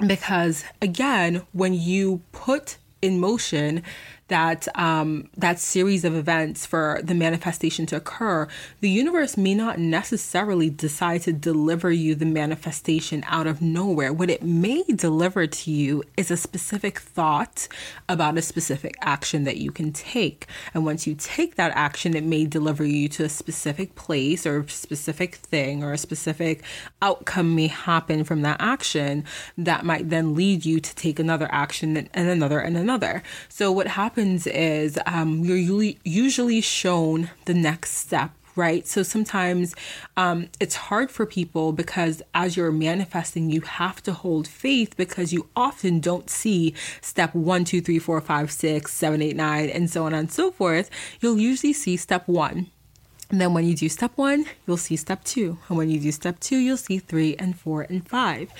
Because 0.06 0.66
again, 0.82 1.42
when 1.54 1.74
you 1.74 2.22
put 2.32 2.78
in 3.02 3.20
motion 3.20 3.84
that 4.28 4.68
um, 4.76 5.30
that 5.38 5.60
series 5.60 6.04
of 6.04 6.16
events 6.16 6.66
for 6.66 7.00
the 7.04 7.14
manifestation 7.14 7.86
to 7.86 7.96
occur, 7.98 8.48
the 8.82 8.90
universe 8.90 9.38
may 9.38 9.54
not 9.54 9.78
necessarily 9.78 10.70
decide 10.70 11.22
to 11.22 11.34
deliver 11.34 11.92
you 11.92 12.16
the 12.16 12.26
manifestation 12.26 13.24
out 13.28 13.46
of 13.46 13.62
nowhere. 13.62 14.12
What 14.12 14.32
it 14.32 14.42
may 14.42 14.84
deliver 14.84 15.46
to 15.46 15.72
you 15.72 16.04
is 16.18 16.32
a 16.32 16.38
specific 16.38 17.00
thought 17.00 17.68
about 18.10 18.38
a 18.38 18.42
specific 18.42 18.96
action 19.02 19.44
that 19.44 19.58
you 19.58 19.72
can 19.72 19.92
take. 19.92 20.48
And 20.74 20.86
once 20.86 21.06
you 21.06 21.16
take 21.16 21.56
that 21.56 21.72
action, 21.76 22.16
it 22.16 22.24
may 22.24 22.46
deliver 22.46 22.84
you 22.84 23.08
to 23.10 23.26
a 23.26 23.30
specific 23.30 23.94
place 23.94 24.46
or 24.48 24.60
a 24.60 24.70
specific 24.70 25.36
thing 25.36 25.84
or 25.84 25.94
a 25.94 25.98
specific 25.98 26.64
outcome 27.02 27.56
may 27.56 27.68
happen 27.68 28.24
from 28.24 28.42
that 28.42 28.58
action 28.60 29.24
that 29.58 29.86
might 29.86 30.10
then 30.10 30.34
lead 30.34 30.66
you 30.66 30.80
to 30.80 30.96
take 30.96 31.20
another 31.20 31.48
action 31.52 31.96
and 31.98 32.28
another 32.30 32.60
and 32.60 32.76
another. 32.76 33.22
So 33.50 33.72
what 33.72 33.88
happens 33.88 34.15
is 34.18 35.00
um, 35.06 35.44
you're 35.44 35.94
usually 36.04 36.62
shown 36.62 37.30
the 37.46 37.54
next 37.54 37.92
step 37.92 38.32
right? 38.56 38.88
So 38.88 39.04
sometimes 39.04 39.76
um, 40.16 40.48
it's 40.60 40.76
hard 40.76 41.12
for 41.12 41.26
people 41.26 41.74
because 41.74 42.22
as 42.34 42.56
you're 42.56 42.72
manifesting, 42.72 43.50
you 43.50 43.62
have 43.62 44.02
to 44.04 44.14
hold 44.14 44.48
faith 44.48 44.96
because 44.96 45.34
you 45.34 45.50
often 45.56 46.00
don't 46.00 46.30
see 46.30 46.74
step 47.02 47.36
one, 47.36 47.66
two, 47.66 47.82
three, 47.82 48.00
four, 48.00 48.20
five, 48.22 48.52
six, 48.52 48.94
seven, 48.94 49.22
eight, 49.22 49.36
nine, 49.36 49.70
and 49.70 49.90
so 49.90 50.06
on 50.06 50.14
and 50.14 50.32
so 50.32 50.52
forth. 50.52 50.90
You'll 51.20 51.38
usually 51.38 51.74
see 51.74 51.98
step 51.98 52.28
one. 52.28 52.72
And 53.30 53.42
then 53.42 53.54
when 53.54 53.66
you 53.66 53.76
do 53.76 53.90
step 53.90 54.12
one, 54.16 54.46
you'll 54.68 54.78
see 54.78 54.96
step 54.96 55.24
two. 55.24 55.58
And 55.68 55.78
when 55.78 55.90
you 55.90 56.00
do 56.00 56.12
step 56.12 56.40
two, 56.40 56.58
you'll 56.58 56.78
see 56.78 57.00
three 57.00 57.36
and 57.38 57.58
four 57.60 57.82
and 57.84 58.08
five. 58.08 58.52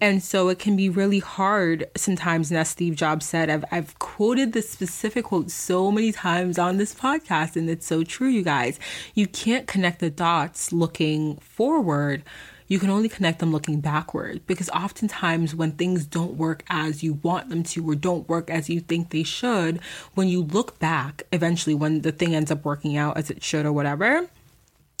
And 0.00 0.22
so 0.22 0.48
it 0.48 0.58
can 0.58 0.76
be 0.76 0.88
really 0.88 1.18
hard 1.18 1.86
sometimes. 1.96 2.50
And 2.50 2.58
as 2.58 2.70
Steve 2.70 2.96
Jobs 2.96 3.26
said, 3.26 3.50
I've, 3.50 3.64
I've 3.70 3.98
quoted 3.98 4.52
this 4.52 4.70
specific 4.70 5.26
quote 5.26 5.50
so 5.50 5.90
many 5.90 6.12
times 6.12 6.58
on 6.58 6.78
this 6.78 6.94
podcast, 6.94 7.56
and 7.56 7.68
it's 7.68 7.86
so 7.86 8.02
true, 8.02 8.28
you 8.28 8.42
guys. 8.42 8.78
You 9.14 9.26
can't 9.26 9.66
connect 9.66 10.00
the 10.00 10.10
dots 10.10 10.72
looking 10.72 11.36
forward 11.36 12.22
you 12.66 12.78
can 12.78 12.90
only 12.90 13.08
connect 13.08 13.40
them 13.40 13.52
looking 13.52 13.80
backward 13.80 14.46
because 14.46 14.70
oftentimes 14.70 15.54
when 15.54 15.72
things 15.72 16.06
don't 16.06 16.34
work 16.34 16.64
as 16.68 17.02
you 17.02 17.14
want 17.22 17.48
them 17.50 17.62
to 17.62 17.88
or 17.88 17.94
don't 17.94 18.28
work 18.28 18.50
as 18.50 18.70
you 18.70 18.80
think 18.80 19.10
they 19.10 19.22
should, 19.22 19.80
when 20.14 20.28
you 20.28 20.42
look 20.42 20.78
back, 20.78 21.22
eventually 21.32 21.74
when 21.74 22.00
the 22.00 22.12
thing 22.12 22.34
ends 22.34 22.50
up 22.50 22.64
working 22.64 22.96
out 22.96 23.16
as 23.16 23.30
it 23.30 23.42
should 23.42 23.66
or 23.66 23.72
whatever, 23.72 24.28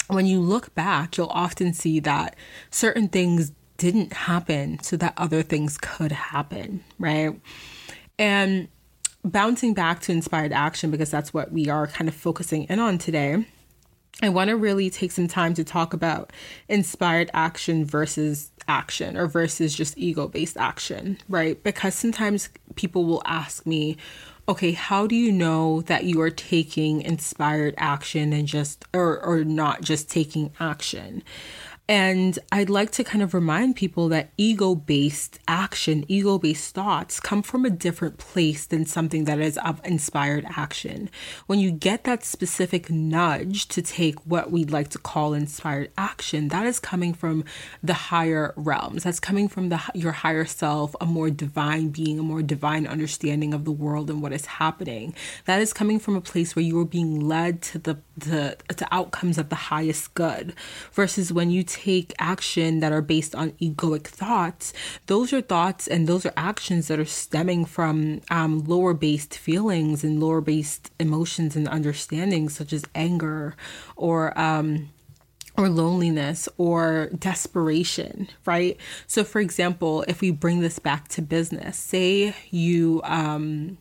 when 0.08 0.26
you 0.26 0.40
look 0.40 0.74
back, 0.74 1.16
you'll 1.16 1.28
often 1.28 1.72
see 1.72 2.00
that 2.00 2.36
certain 2.70 3.08
things 3.08 3.52
didn't 3.78 4.12
happen 4.12 4.78
so 4.82 4.96
that 4.96 5.14
other 5.16 5.42
things 5.42 5.78
could 5.78 6.12
happen, 6.12 6.84
right? 6.98 7.40
And 8.18 8.68
bouncing 9.24 9.72
back 9.72 10.00
to 10.00 10.12
inspired 10.12 10.52
action 10.52 10.90
because 10.90 11.10
that's 11.10 11.32
what 11.32 11.50
we 11.50 11.70
are 11.70 11.86
kind 11.86 12.08
of 12.08 12.14
focusing 12.14 12.64
in 12.64 12.78
on 12.78 12.98
today 12.98 13.46
I 14.22 14.28
want 14.28 14.48
to 14.48 14.56
really 14.56 14.90
take 14.90 15.10
some 15.12 15.28
time 15.28 15.54
to 15.54 15.64
talk 15.64 15.92
about 15.92 16.32
inspired 16.68 17.30
action 17.34 17.84
versus 17.84 18.50
action 18.68 19.16
or 19.16 19.26
versus 19.26 19.74
just 19.74 19.98
ego 19.98 20.28
based 20.28 20.56
action, 20.56 21.18
right? 21.28 21.62
Because 21.62 21.94
sometimes 21.94 22.48
people 22.76 23.04
will 23.04 23.22
ask 23.26 23.66
me, 23.66 23.96
okay, 24.48 24.72
how 24.72 25.06
do 25.06 25.16
you 25.16 25.32
know 25.32 25.80
that 25.82 26.04
you 26.04 26.20
are 26.20 26.30
taking 26.30 27.02
inspired 27.02 27.74
action 27.76 28.32
and 28.32 28.46
just, 28.46 28.84
or, 28.92 29.20
or 29.20 29.42
not 29.42 29.82
just 29.82 30.10
taking 30.10 30.52
action? 30.60 31.22
And 31.86 32.38
I'd 32.50 32.70
like 32.70 32.92
to 32.92 33.04
kind 33.04 33.22
of 33.22 33.34
remind 33.34 33.76
people 33.76 34.08
that 34.08 34.30
ego 34.38 34.74
based 34.74 35.38
action, 35.46 36.06
ego 36.08 36.38
based 36.38 36.74
thoughts 36.74 37.20
come 37.20 37.42
from 37.42 37.66
a 37.66 37.70
different 37.70 38.16
place 38.16 38.64
than 38.64 38.86
something 38.86 39.24
that 39.24 39.38
is 39.38 39.58
of 39.58 39.82
inspired 39.84 40.46
action. 40.56 41.10
When 41.46 41.58
you 41.58 41.70
get 41.70 42.04
that 42.04 42.24
specific 42.24 42.88
nudge 42.88 43.68
to 43.68 43.82
take 43.82 44.18
what 44.20 44.50
we'd 44.50 44.70
like 44.70 44.88
to 44.90 44.98
call 44.98 45.34
inspired 45.34 45.90
action, 45.98 46.48
that 46.48 46.64
is 46.66 46.80
coming 46.80 47.12
from 47.12 47.44
the 47.82 47.92
higher 47.92 48.54
realms. 48.56 49.04
That's 49.04 49.20
coming 49.20 49.46
from 49.46 49.68
the 49.68 49.82
your 49.94 50.12
higher 50.12 50.46
self, 50.46 50.96
a 51.02 51.06
more 51.06 51.28
divine 51.28 51.90
being, 51.90 52.18
a 52.18 52.22
more 52.22 52.42
divine 52.42 52.86
understanding 52.86 53.52
of 53.52 53.66
the 53.66 53.72
world 53.72 54.08
and 54.08 54.22
what 54.22 54.32
is 54.32 54.46
happening. 54.46 55.14
That 55.44 55.60
is 55.60 55.74
coming 55.74 55.98
from 55.98 56.16
a 56.16 56.22
place 56.22 56.56
where 56.56 56.64
you 56.64 56.80
are 56.80 56.86
being 56.86 57.20
led 57.20 57.60
to 57.62 57.78
the, 57.78 57.98
the 58.16 58.56
to 58.74 58.88
outcomes 58.90 59.36
of 59.36 59.50
the 59.50 59.54
highest 59.54 60.14
good 60.14 60.54
versus 60.90 61.30
when 61.30 61.50
you 61.50 61.62
take 61.74 62.14
action 62.20 62.78
that 62.78 62.92
are 62.92 63.02
based 63.02 63.34
on 63.34 63.50
egoic 63.52 64.06
thoughts, 64.06 64.72
those 65.06 65.32
are 65.32 65.40
thoughts 65.40 65.88
and 65.88 66.06
those 66.06 66.24
are 66.24 66.32
actions 66.36 66.86
that 66.86 67.00
are 67.00 67.04
stemming 67.04 67.64
from 67.64 68.20
um, 68.30 68.62
lower 68.64 68.94
based 68.94 69.36
feelings 69.36 70.04
and 70.04 70.20
lower 70.20 70.40
based 70.40 70.92
emotions 71.00 71.56
and 71.56 71.66
understandings, 71.68 72.54
such 72.56 72.72
as 72.72 72.84
anger 72.94 73.56
or. 73.96 74.38
Um, 74.38 74.90
or 75.56 75.68
loneliness 75.68 76.48
or 76.58 77.10
desperation, 77.16 78.26
right? 78.44 78.76
So, 79.06 79.22
for 79.22 79.40
example, 79.40 80.04
if 80.08 80.20
we 80.20 80.32
bring 80.32 80.58
this 80.58 80.80
back 80.80 81.06
to 81.10 81.22
business, 81.22 81.76
say 81.76 82.34
you, 82.50 83.00
um, 83.04 83.78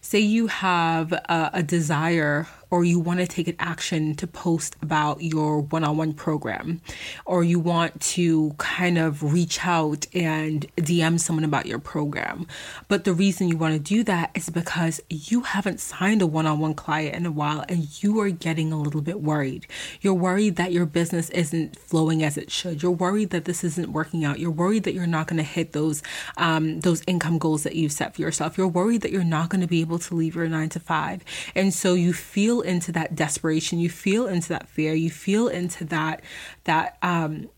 say 0.00 0.20
you 0.20 0.46
have 0.46 1.12
a, 1.12 1.50
a 1.54 1.62
desire 1.64 2.46
or 2.70 2.84
you 2.84 2.98
want 2.98 3.20
to 3.20 3.26
take 3.26 3.48
an 3.48 3.56
action 3.58 4.14
to 4.16 4.26
post 4.26 4.76
about 4.80 5.22
your 5.22 5.60
one 5.60 5.84
on 5.84 5.96
one 5.96 6.12
program, 6.12 6.80
or 7.24 7.42
you 7.42 7.58
want 7.58 8.00
to 8.00 8.54
kind 8.58 8.98
of 8.98 9.22
reach 9.32 9.64
out 9.66 10.06
and 10.14 10.66
DM 10.76 11.18
someone 11.18 11.44
about 11.44 11.66
your 11.66 11.78
program. 11.78 12.46
But 12.88 13.04
the 13.04 13.12
reason 13.12 13.48
you 13.48 13.56
want 13.56 13.74
to 13.74 13.80
do 13.80 14.04
that 14.04 14.30
is 14.34 14.50
because 14.50 15.00
you 15.08 15.42
haven't 15.42 15.80
signed 15.80 16.22
a 16.22 16.26
one 16.26 16.46
on 16.46 16.58
one 16.58 16.74
client 16.74 17.16
in 17.16 17.26
a 17.26 17.30
while 17.30 17.64
and 17.68 18.02
you 18.02 18.20
are 18.20 18.30
getting 18.30 18.72
a 18.72 18.80
little 18.80 19.02
bit 19.02 19.20
worried. 19.20 19.66
You're 20.00 20.14
worried 20.14 20.56
that 20.56 20.72
your 20.72 20.86
business 20.86 21.30
isn't 21.30 21.78
flowing 21.78 22.22
as 22.22 22.36
it 22.36 22.50
should. 22.50 22.82
You're 22.82 22.92
worried 22.92 23.30
that 23.30 23.44
this 23.44 23.64
isn't 23.64 23.92
working 23.92 24.24
out. 24.24 24.38
You're 24.38 24.50
worried 24.50 24.84
that 24.84 24.94
you're 24.94 25.06
not 25.06 25.26
going 25.26 25.38
to 25.38 25.42
hit 25.42 25.72
those 25.72 26.02
um, 26.36 26.80
those 26.80 27.02
income 27.06 27.38
goals 27.38 27.62
that 27.64 27.74
you've 27.74 27.92
set 27.92 28.14
for 28.14 28.22
yourself. 28.22 28.56
You're 28.56 28.68
worried 28.68 29.02
that 29.02 29.12
you're 29.12 29.24
not 29.24 29.48
going 29.48 29.60
to 29.60 29.66
be 29.66 29.80
able 29.80 29.98
to 30.00 30.14
leave 30.14 30.34
your 30.34 30.48
nine 30.48 30.68
to 30.70 30.80
five. 30.80 31.24
And 31.54 31.72
so 31.72 31.94
you 31.94 32.12
into 32.60 32.92
that 32.92 33.14
desperation, 33.14 33.78
you 33.78 33.90
feel 33.90 34.26
into 34.26 34.48
that 34.50 34.68
fear, 34.68 34.94
you 34.94 35.10
feel 35.10 35.48
into 35.48 35.84
that 35.86 36.22
that 36.64 36.98
um 37.02 37.48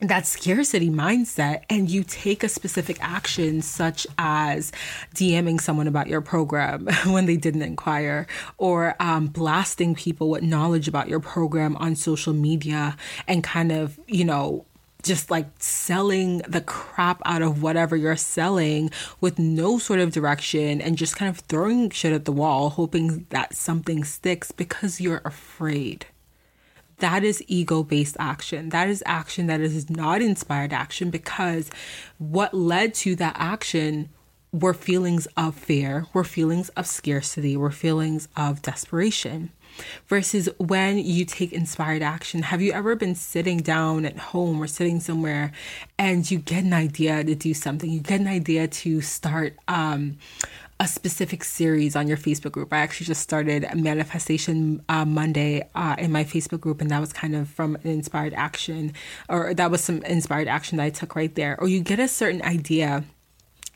that 0.00 0.26
scarcity 0.26 0.90
mindset 0.90 1.62
and 1.68 1.90
you 1.90 2.04
take 2.04 2.44
a 2.44 2.48
specific 2.48 2.98
action 3.00 3.60
such 3.60 4.06
as 4.16 4.70
DMing 5.14 5.60
someone 5.60 5.88
about 5.88 6.06
your 6.06 6.20
program 6.20 6.86
when 7.06 7.26
they 7.26 7.36
didn't 7.36 7.62
inquire 7.62 8.26
or 8.58 8.94
um, 9.00 9.26
blasting 9.26 9.96
people 9.96 10.30
with 10.30 10.42
knowledge 10.42 10.86
about 10.86 11.08
your 11.08 11.18
program 11.18 11.76
on 11.76 11.96
social 11.96 12.32
media 12.32 12.96
and 13.26 13.42
kind 13.42 13.72
of 13.72 13.98
you 14.06 14.24
know 14.24 14.64
just 15.02 15.30
like 15.30 15.46
selling 15.58 16.38
the 16.38 16.60
crap 16.60 17.22
out 17.24 17.42
of 17.42 17.62
whatever 17.62 17.96
you're 17.96 18.16
selling 18.16 18.90
with 19.20 19.38
no 19.38 19.78
sort 19.78 20.00
of 20.00 20.12
direction 20.12 20.80
and 20.80 20.98
just 20.98 21.16
kind 21.16 21.28
of 21.28 21.38
throwing 21.40 21.90
shit 21.90 22.12
at 22.12 22.24
the 22.24 22.32
wall, 22.32 22.70
hoping 22.70 23.26
that 23.30 23.54
something 23.54 24.04
sticks 24.04 24.50
because 24.50 25.00
you're 25.00 25.22
afraid. 25.24 26.06
That 26.98 27.22
is 27.22 27.44
ego 27.46 27.84
based 27.84 28.16
action. 28.18 28.70
That 28.70 28.88
is 28.88 29.02
action 29.06 29.46
that 29.46 29.60
is 29.60 29.88
not 29.88 30.20
inspired 30.20 30.72
action 30.72 31.10
because 31.10 31.70
what 32.18 32.52
led 32.52 32.92
to 32.94 33.14
that 33.16 33.36
action 33.38 34.08
were 34.52 34.74
feelings 34.74 35.26
of 35.36 35.54
fear, 35.54 36.06
were 36.12 36.24
feelings 36.24 36.68
of 36.70 36.86
scarcity, 36.86 37.56
were 37.56 37.70
feelings 37.70 38.28
of 38.36 38.62
desperation 38.62 39.50
versus 40.06 40.48
when 40.58 40.98
you 40.98 41.24
take 41.24 41.52
inspired 41.52 42.02
action. 42.02 42.42
Have 42.42 42.62
you 42.62 42.72
ever 42.72 42.96
been 42.96 43.14
sitting 43.14 43.58
down 43.58 44.04
at 44.04 44.18
home 44.18 44.60
or 44.60 44.66
sitting 44.66 45.00
somewhere 45.00 45.52
and 45.98 46.28
you 46.30 46.38
get 46.38 46.64
an 46.64 46.72
idea 46.72 47.22
to 47.22 47.34
do 47.34 47.54
something? 47.54 47.90
You 47.90 48.00
get 48.00 48.20
an 48.20 48.28
idea 48.28 48.68
to 48.68 49.00
start 49.02 49.54
um, 49.68 50.16
a 50.80 50.86
specific 50.86 51.44
series 51.44 51.96
on 51.96 52.06
your 52.06 52.16
Facebook 52.16 52.52
group. 52.52 52.72
I 52.72 52.78
actually 52.78 53.06
just 53.06 53.20
started 53.20 53.64
a 53.64 53.76
manifestation 53.76 54.82
uh, 54.88 55.04
Monday 55.04 55.68
uh, 55.74 55.96
in 55.98 56.12
my 56.12 56.24
Facebook 56.24 56.60
group, 56.60 56.80
and 56.80 56.90
that 56.90 57.00
was 57.00 57.12
kind 57.12 57.34
of 57.34 57.48
from 57.48 57.74
an 57.76 57.90
inspired 57.90 58.32
action, 58.34 58.92
or 59.28 59.54
that 59.54 59.70
was 59.72 59.82
some 59.82 60.02
inspired 60.04 60.46
action 60.46 60.78
that 60.78 60.84
I 60.84 60.90
took 60.90 61.16
right 61.16 61.34
there. 61.34 61.60
Or 61.60 61.68
you 61.68 61.80
get 61.80 61.98
a 61.98 62.06
certain 62.06 62.42
idea 62.42 63.04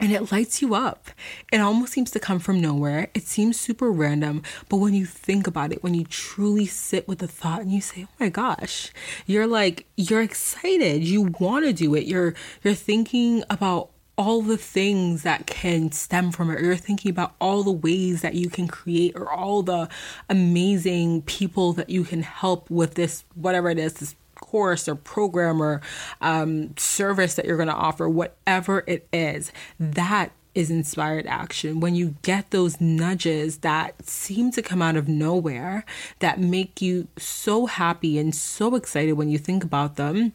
and 0.02 0.11
it 0.12 0.32
lights 0.32 0.61
you 0.61 0.75
up. 0.75 1.11
It 1.52 1.61
almost 1.61 1.92
seems 1.92 2.11
to 2.11 2.21
come 2.21 2.40
from 2.40 2.61
nowhere. 2.61 3.09
It 3.14 3.23
seems 3.23 3.59
super 3.59 3.90
random, 3.90 4.42
but 4.68 4.78
when 4.78 4.94
you 4.94 5.06
think 5.06 5.47
about 5.47 5.73
it, 5.73 5.82
when 5.82 5.94
you 5.94 6.04
truly 6.04 6.66
sit 6.66 7.06
with 7.06 7.21
the 7.21 7.28
thought 7.28 7.61
and 7.61 7.71
you 7.71 7.80
say, 7.80 8.06
"Oh 8.11 8.14
my 8.18 8.28
gosh," 8.28 8.90
you're 9.26 9.47
like 9.47 9.87
you're 9.97 10.21
excited. 10.21 11.04
You 11.04 11.32
want 11.38 11.66
to 11.66 11.73
do 11.73 11.94
it. 11.94 12.04
You're 12.06 12.35
you're 12.64 12.75
thinking 12.75 13.44
about 13.49 13.90
all 14.18 14.42
the 14.42 14.59
things 14.59 15.23
that 15.23 15.47
can 15.47 15.90
stem 15.92 16.32
from 16.32 16.50
it. 16.50 16.61
You're 16.61 16.76
thinking 16.76 17.11
about 17.11 17.35
all 17.40 17.62
the 17.62 17.73
ways 17.73 18.23
that 18.23 18.35
you 18.35 18.50
can 18.50 18.68
create 18.68 19.14
or 19.16 19.30
all 19.30 19.62
the 19.62 19.88
amazing 20.28 21.23
people 21.23 21.73
that 21.75 21.88
you 21.88 22.04
can 22.04 22.23
help 22.23 22.68
with 22.71 22.94
this 22.94 23.25
whatever 23.35 23.71
it 23.71 23.78
is, 23.78 23.94
this 23.94 24.16
course 24.52 24.87
or 24.87 24.94
program 24.94 25.62
or 25.62 25.80
um, 26.21 26.76
service 26.76 27.35
that 27.35 27.47
you're 27.47 27.56
going 27.56 27.68
to 27.68 27.75
offer, 27.75 28.06
whatever 28.06 28.85
it 28.87 29.09
is, 29.12 29.50
that 29.80 30.30
is 30.54 30.71
inspired 30.71 31.26
action. 31.26 31.80
When 31.80 31.94
you 31.94 32.16
get 32.21 32.50
those 32.50 32.78
nudges 32.78 33.59
that 33.59 34.06
seem 34.06 34.50
to 34.52 34.61
come 34.61 34.82
out 34.82 34.97
of 34.97 35.09
nowhere, 35.09 35.87
that 36.18 36.38
make 36.38 36.82
you 36.82 37.09
so 37.16 37.64
happy 37.64 38.18
and 38.18 38.35
so 38.35 38.76
excited 38.76 39.14
when 39.14 39.30
you 39.30 39.38
think 39.38 39.64
about 39.64 39.97
them, 39.97 40.35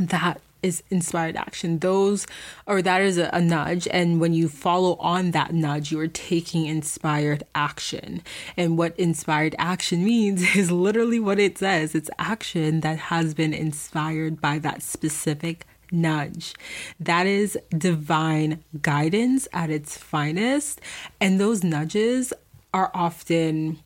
that 0.00 0.40
is 0.66 0.82
inspired 0.90 1.36
action. 1.36 1.78
Those, 1.78 2.26
or 2.66 2.82
that 2.82 3.00
is 3.00 3.16
a, 3.16 3.30
a, 3.32 3.40
nudge. 3.40 3.86
And 3.90 4.20
when 4.20 4.34
you 4.34 4.48
follow 4.48 4.96
on 4.96 5.30
that 5.30 5.54
nudge, 5.54 5.92
you're 5.92 6.08
taking 6.08 6.66
inspired 6.66 7.44
action. 7.54 8.22
And 8.56 8.76
what 8.76 8.98
inspired 8.98 9.54
action 9.58 10.04
means 10.12 10.56
is 10.56 10.70
literally 10.70 11.20
what 11.20 11.38
it 11.38 11.58
says 11.58 11.94
it's 11.94 12.10
action 12.18 12.80
that 12.80 12.98
has 12.98 13.32
been 13.32 13.54
inspired 13.54 14.40
by 14.40 14.58
that 14.58 14.82
specific 14.82 15.66
nudge. 15.92 16.54
That 16.98 17.26
is 17.26 17.56
divine 17.70 18.64
guidance 18.82 19.46
at 19.52 19.70
its 19.70 19.96
finest. 19.96 20.80
And 21.20 21.40
those 21.40 21.62
nudges 21.62 22.32
are 22.74 22.90
often 22.92 23.78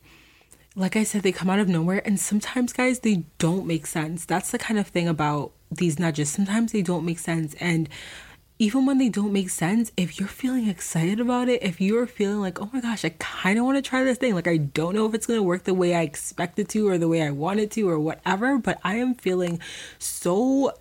like 0.73 0.95
I 0.95 1.03
said, 1.03 1.23
they 1.23 1.33
come 1.33 1.49
out 1.49 1.59
of 1.59 1.67
nowhere. 1.67 2.01
And 2.05 2.17
sometimes, 2.17 2.71
guys, 2.71 2.99
they 2.99 3.25
don't 3.39 3.67
make 3.67 3.85
sense. 3.85 4.23
That's 4.23 4.51
the 4.51 4.57
kind 4.57 4.79
of 4.79 4.87
thing 4.87 5.07
about 5.07 5.51
these 5.71 5.99
nudges. 5.99 6.29
Sometimes 6.29 6.71
they 6.71 6.81
don't 6.81 7.05
make 7.05 7.19
sense. 7.19 7.55
And 7.55 7.89
even 8.59 8.85
when 8.85 8.99
they 8.99 9.09
don't 9.09 9.33
make 9.33 9.49
sense, 9.49 9.91
if 9.97 10.19
you're 10.19 10.29
feeling 10.29 10.67
excited 10.67 11.19
about 11.19 11.49
it, 11.49 11.63
if 11.63 11.81
you're 11.81 12.05
feeling 12.05 12.41
like, 12.41 12.61
oh 12.61 12.69
my 12.71 12.79
gosh, 12.79 13.03
I 13.03 13.09
kind 13.17 13.57
of 13.57 13.65
want 13.65 13.77
to 13.77 13.81
try 13.81 14.03
this 14.03 14.19
thing, 14.19 14.35
like 14.35 14.47
I 14.47 14.57
don't 14.57 14.93
know 14.93 15.07
if 15.07 15.15
it's 15.15 15.25
going 15.25 15.39
to 15.39 15.43
work 15.43 15.63
the 15.63 15.73
way 15.73 15.95
I 15.95 16.01
expect 16.01 16.59
it 16.59 16.69
to 16.69 16.87
or 16.87 16.99
the 16.99 17.07
way 17.07 17.23
I 17.23 17.31
want 17.31 17.59
it 17.59 17.71
to 17.71 17.89
or 17.89 17.99
whatever, 17.99 18.59
but 18.59 18.79
I 18.83 18.97
am 18.97 19.15
feeling 19.15 19.59
so 19.97 20.73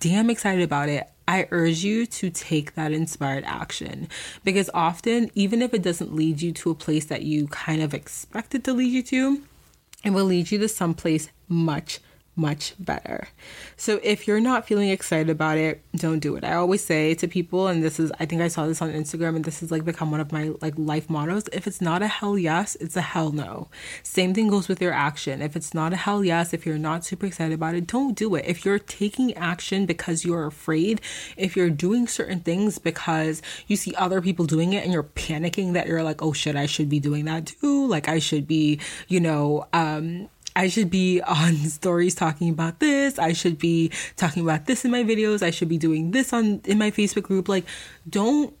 damn 0.00 0.30
excited 0.30 0.62
about 0.62 0.88
it. 0.88 1.06
I 1.26 1.46
urge 1.50 1.84
you 1.84 2.06
to 2.06 2.30
take 2.30 2.74
that 2.74 2.92
inspired 2.92 3.44
action 3.44 4.08
because 4.42 4.70
often, 4.72 5.30
even 5.34 5.60
if 5.60 5.74
it 5.74 5.82
doesn't 5.82 6.14
lead 6.14 6.40
you 6.40 6.52
to 6.52 6.70
a 6.70 6.74
place 6.74 7.04
that 7.04 7.24
you 7.24 7.48
kind 7.48 7.82
of 7.82 7.92
expected 7.92 8.64
to 8.64 8.72
lead 8.72 8.90
you 8.90 9.02
to, 9.02 9.42
it 10.02 10.10
will 10.10 10.24
lead 10.24 10.50
you 10.50 10.56
to 10.60 10.68
someplace 10.68 11.28
much 11.46 12.00
much 12.38 12.74
better. 12.78 13.28
So 13.76 14.00
if 14.02 14.26
you're 14.26 14.40
not 14.40 14.66
feeling 14.66 14.88
excited 14.88 15.28
about 15.28 15.58
it, 15.58 15.82
don't 15.96 16.20
do 16.20 16.36
it. 16.36 16.44
I 16.44 16.54
always 16.54 16.84
say 16.84 17.14
to 17.16 17.26
people 17.26 17.66
and 17.66 17.82
this 17.82 17.98
is 17.98 18.12
I 18.20 18.26
think 18.26 18.40
I 18.40 18.48
saw 18.48 18.66
this 18.66 18.80
on 18.80 18.92
Instagram 18.92 19.36
and 19.36 19.44
this 19.44 19.60
has 19.60 19.70
like 19.70 19.84
become 19.84 20.10
one 20.10 20.20
of 20.20 20.32
my 20.32 20.52
like 20.62 20.74
life 20.76 21.10
mottos, 21.10 21.48
if 21.52 21.66
it's 21.66 21.80
not 21.80 22.00
a 22.00 22.06
hell 22.06 22.38
yes, 22.38 22.76
it's 22.76 22.96
a 22.96 23.00
hell 23.00 23.32
no. 23.32 23.68
Same 24.02 24.32
thing 24.32 24.48
goes 24.48 24.68
with 24.68 24.80
your 24.80 24.92
action. 24.92 25.42
If 25.42 25.56
it's 25.56 25.74
not 25.74 25.92
a 25.92 25.96
hell 25.96 26.24
yes, 26.24 26.54
if 26.54 26.64
you're 26.64 26.78
not 26.78 27.04
super 27.04 27.26
excited 27.26 27.54
about 27.54 27.74
it, 27.74 27.86
don't 27.86 28.16
do 28.16 28.34
it. 28.36 28.44
If 28.46 28.64
you're 28.64 28.78
taking 28.78 29.34
action 29.34 29.84
because 29.84 30.24
you're 30.24 30.46
afraid, 30.46 31.00
if 31.36 31.56
you're 31.56 31.70
doing 31.70 32.06
certain 32.06 32.40
things 32.40 32.78
because 32.78 33.42
you 33.66 33.76
see 33.76 33.94
other 33.96 34.20
people 34.20 34.46
doing 34.46 34.72
it 34.72 34.84
and 34.84 34.92
you're 34.92 35.02
panicking 35.02 35.72
that 35.72 35.88
you're 35.88 36.04
like, 36.04 36.22
"Oh 36.22 36.32
shit, 36.32 36.54
I 36.56 36.66
should 36.66 36.88
be 36.88 37.00
doing 37.00 37.24
that 37.24 37.46
too." 37.46 37.86
Like 37.86 38.08
I 38.08 38.20
should 38.20 38.46
be, 38.46 38.78
you 39.08 39.20
know, 39.20 39.66
um 39.72 40.28
I 40.56 40.68
should 40.68 40.90
be 40.90 41.20
on 41.22 41.54
stories 41.78 42.14
talking 42.14 42.50
about 42.50 42.80
this. 42.80 43.18
I 43.18 43.32
should 43.32 43.58
be 43.58 43.90
talking 44.16 44.42
about 44.42 44.66
this 44.66 44.84
in 44.84 44.90
my 44.90 45.04
videos. 45.04 45.42
I 45.42 45.50
should 45.50 45.68
be 45.68 45.78
doing 45.78 46.10
this 46.10 46.32
on 46.32 46.60
in 46.64 46.78
my 46.78 46.90
Facebook 46.90 47.24
group. 47.24 47.48
Like, 47.48 47.64
don't 48.08 48.54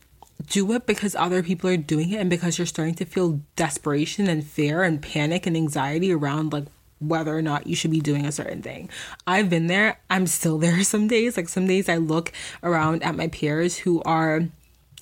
do 0.46 0.72
it 0.72 0.86
because 0.86 1.14
other 1.16 1.42
people 1.42 1.68
are 1.68 1.76
doing 1.76 2.10
it 2.10 2.20
and 2.20 2.30
because 2.30 2.58
you're 2.58 2.66
starting 2.66 2.94
to 2.94 3.04
feel 3.04 3.40
desperation 3.56 4.28
and 4.28 4.46
fear 4.46 4.82
and 4.82 5.02
panic 5.02 5.46
and 5.46 5.56
anxiety 5.56 6.12
around 6.12 6.52
like 6.52 6.66
whether 7.00 7.36
or 7.36 7.42
not 7.42 7.66
you 7.66 7.76
should 7.76 7.90
be 7.90 8.00
doing 8.00 8.26
a 8.26 8.32
certain 8.32 8.62
thing. 8.62 8.88
I've 9.26 9.50
been 9.50 9.66
there. 9.66 10.00
I'm 10.10 10.26
still 10.26 10.58
there 10.64 10.82
some 10.84 11.08
days. 11.08 11.36
Like 11.36 11.48
some 11.48 11.66
days 11.66 11.88
I 11.88 11.96
look 11.96 12.32
around 12.62 13.02
at 13.02 13.16
my 13.16 13.28
peers 13.28 13.78
who 13.78 14.02
are 14.02 14.48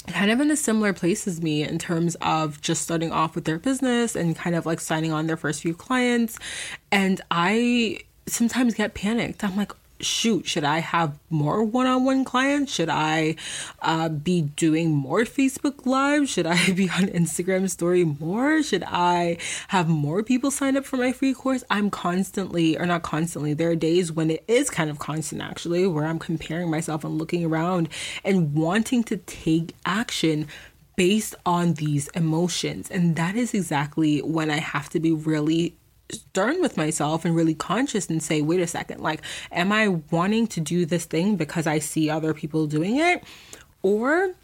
kind 0.07 0.31
of 0.31 0.41
in 0.41 0.51
a 0.51 0.57
similar 0.57 0.93
place 0.93 1.27
as 1.27 1.41
me 1.43 1.63
in 1.63 1.79
terms 1.79 2.17
of 2.21 2.61
just 2.61 2.83
starting 2.83 3.13
off 3.13 3.35
with 3.35 3.45
their 3.45 3.59
business 3.59 4.17
and 4.17 4.37
kind 4.37 4.57
of 4.57 4.67
like 4.67 4.81
signing 4.81 5.13
on 5.13 5.27
their 5.27 5.37
first 5.37 5.63
few 5.63 5.75
clients. 5.75 6.39
And 6.91 7.21
I 7.31 8.01
sometimes 8.27 8.75
get 8.75 8.95
panicked. 8.95 9.45
I'm 9.45 9.57
like, 9.57 9.73
shoot, 10.00 10.47
should 10.47 10.65
I 10.65 10.79
have 10.79 11.19
more 11.31 11.62
one 11.62 11.87
on 11.87 12.05
one 12.05 12.25
clients? 12.25 12.73
Should 12.73 12.88
I 12.88 13.37
uh, 13.81 14.09
be 14.09 14.43
doing 14.43 14.91
more 14.91 15.21
Facebook 15.21 15.87
Live? 15.87 16.29
Should 16.29 16.47
I 16.47 16.71
be 16.73 16.88
on 16.91 17.07
Instagram 17.07 17.69
story 17.71 18.05
more? 18.05 18.62
Should 18.62 18.85
I 18.87 19.38
have 19.69 19.88
more 19.88 20.23
people 20.23 20.50
sign 20.50 20.76
up 20.76 20.85
for 20.85 20.97
my 20.97 21.12
free 21.12 21.35
course? 21.35 21.65
I'm 21.71 21.91
constantly, 21.91 22.79
or 22.79 22.87
not 22.87 23.03
constantly, 23.03 23.55
there 23.55 23.71
are 23.71 23.76
days 23.76 24.12
when 24.12 24.31
it 24.31 24.45
is 24.49 24.71
kind 24.71 24.91
of 24.91 24.99
constant 24.99 25.43
actually, 25.43 25.87
where 25.87 26.05
I'm 26.05 26.19
comparing 26.19 26.71
myself 26.71 27.05
and 27.05 27.19
looking 27.19 27.45
around 27.45 27.88
and 28.25 28.55
wanting 28.55 29.05
to 29.05 29.17
take 29.19 29.75
action 29.85 30.49
based 30.97 31.35
on 31.45 31.75
these 31.75 32.09
emotions. 32.09 32.91
And 32.91 33.17
that 33.17 33.37
is 33.37 33.55
exactly 33.55 34.21
when 34.21 34.50
I 34.50 34.59
have 34.59 34.88
to 34.91 35.00
be 35.00 35.12
really 35.12 35.75
stern 36.11 36.61
with 36.61 36.77
myself 36.77 37.25
and 37.25 37.35
really 37.35 37.55
conscious 37.55 38.09
and 38.09 38.23
say, 38.23 38.43
wait 38.43 38.61
a 38.61 38.67
second, 38.67 39.01
like, 39.01 39.23
am 39.53 39.73
I 39.73 39.88
wanting 39.88 40.47
to 40.49 40.61
do 40.61 40.87
this 40.87 41.05
thing 41.05 41.37
because 41.37 41.66
I 41.66 41.79
see 41.79 42.11
other 42.11 42.35
people 42.35 42.66
doing 42.66 42.97
it? 42.97 43.25
Or 43.83 44.35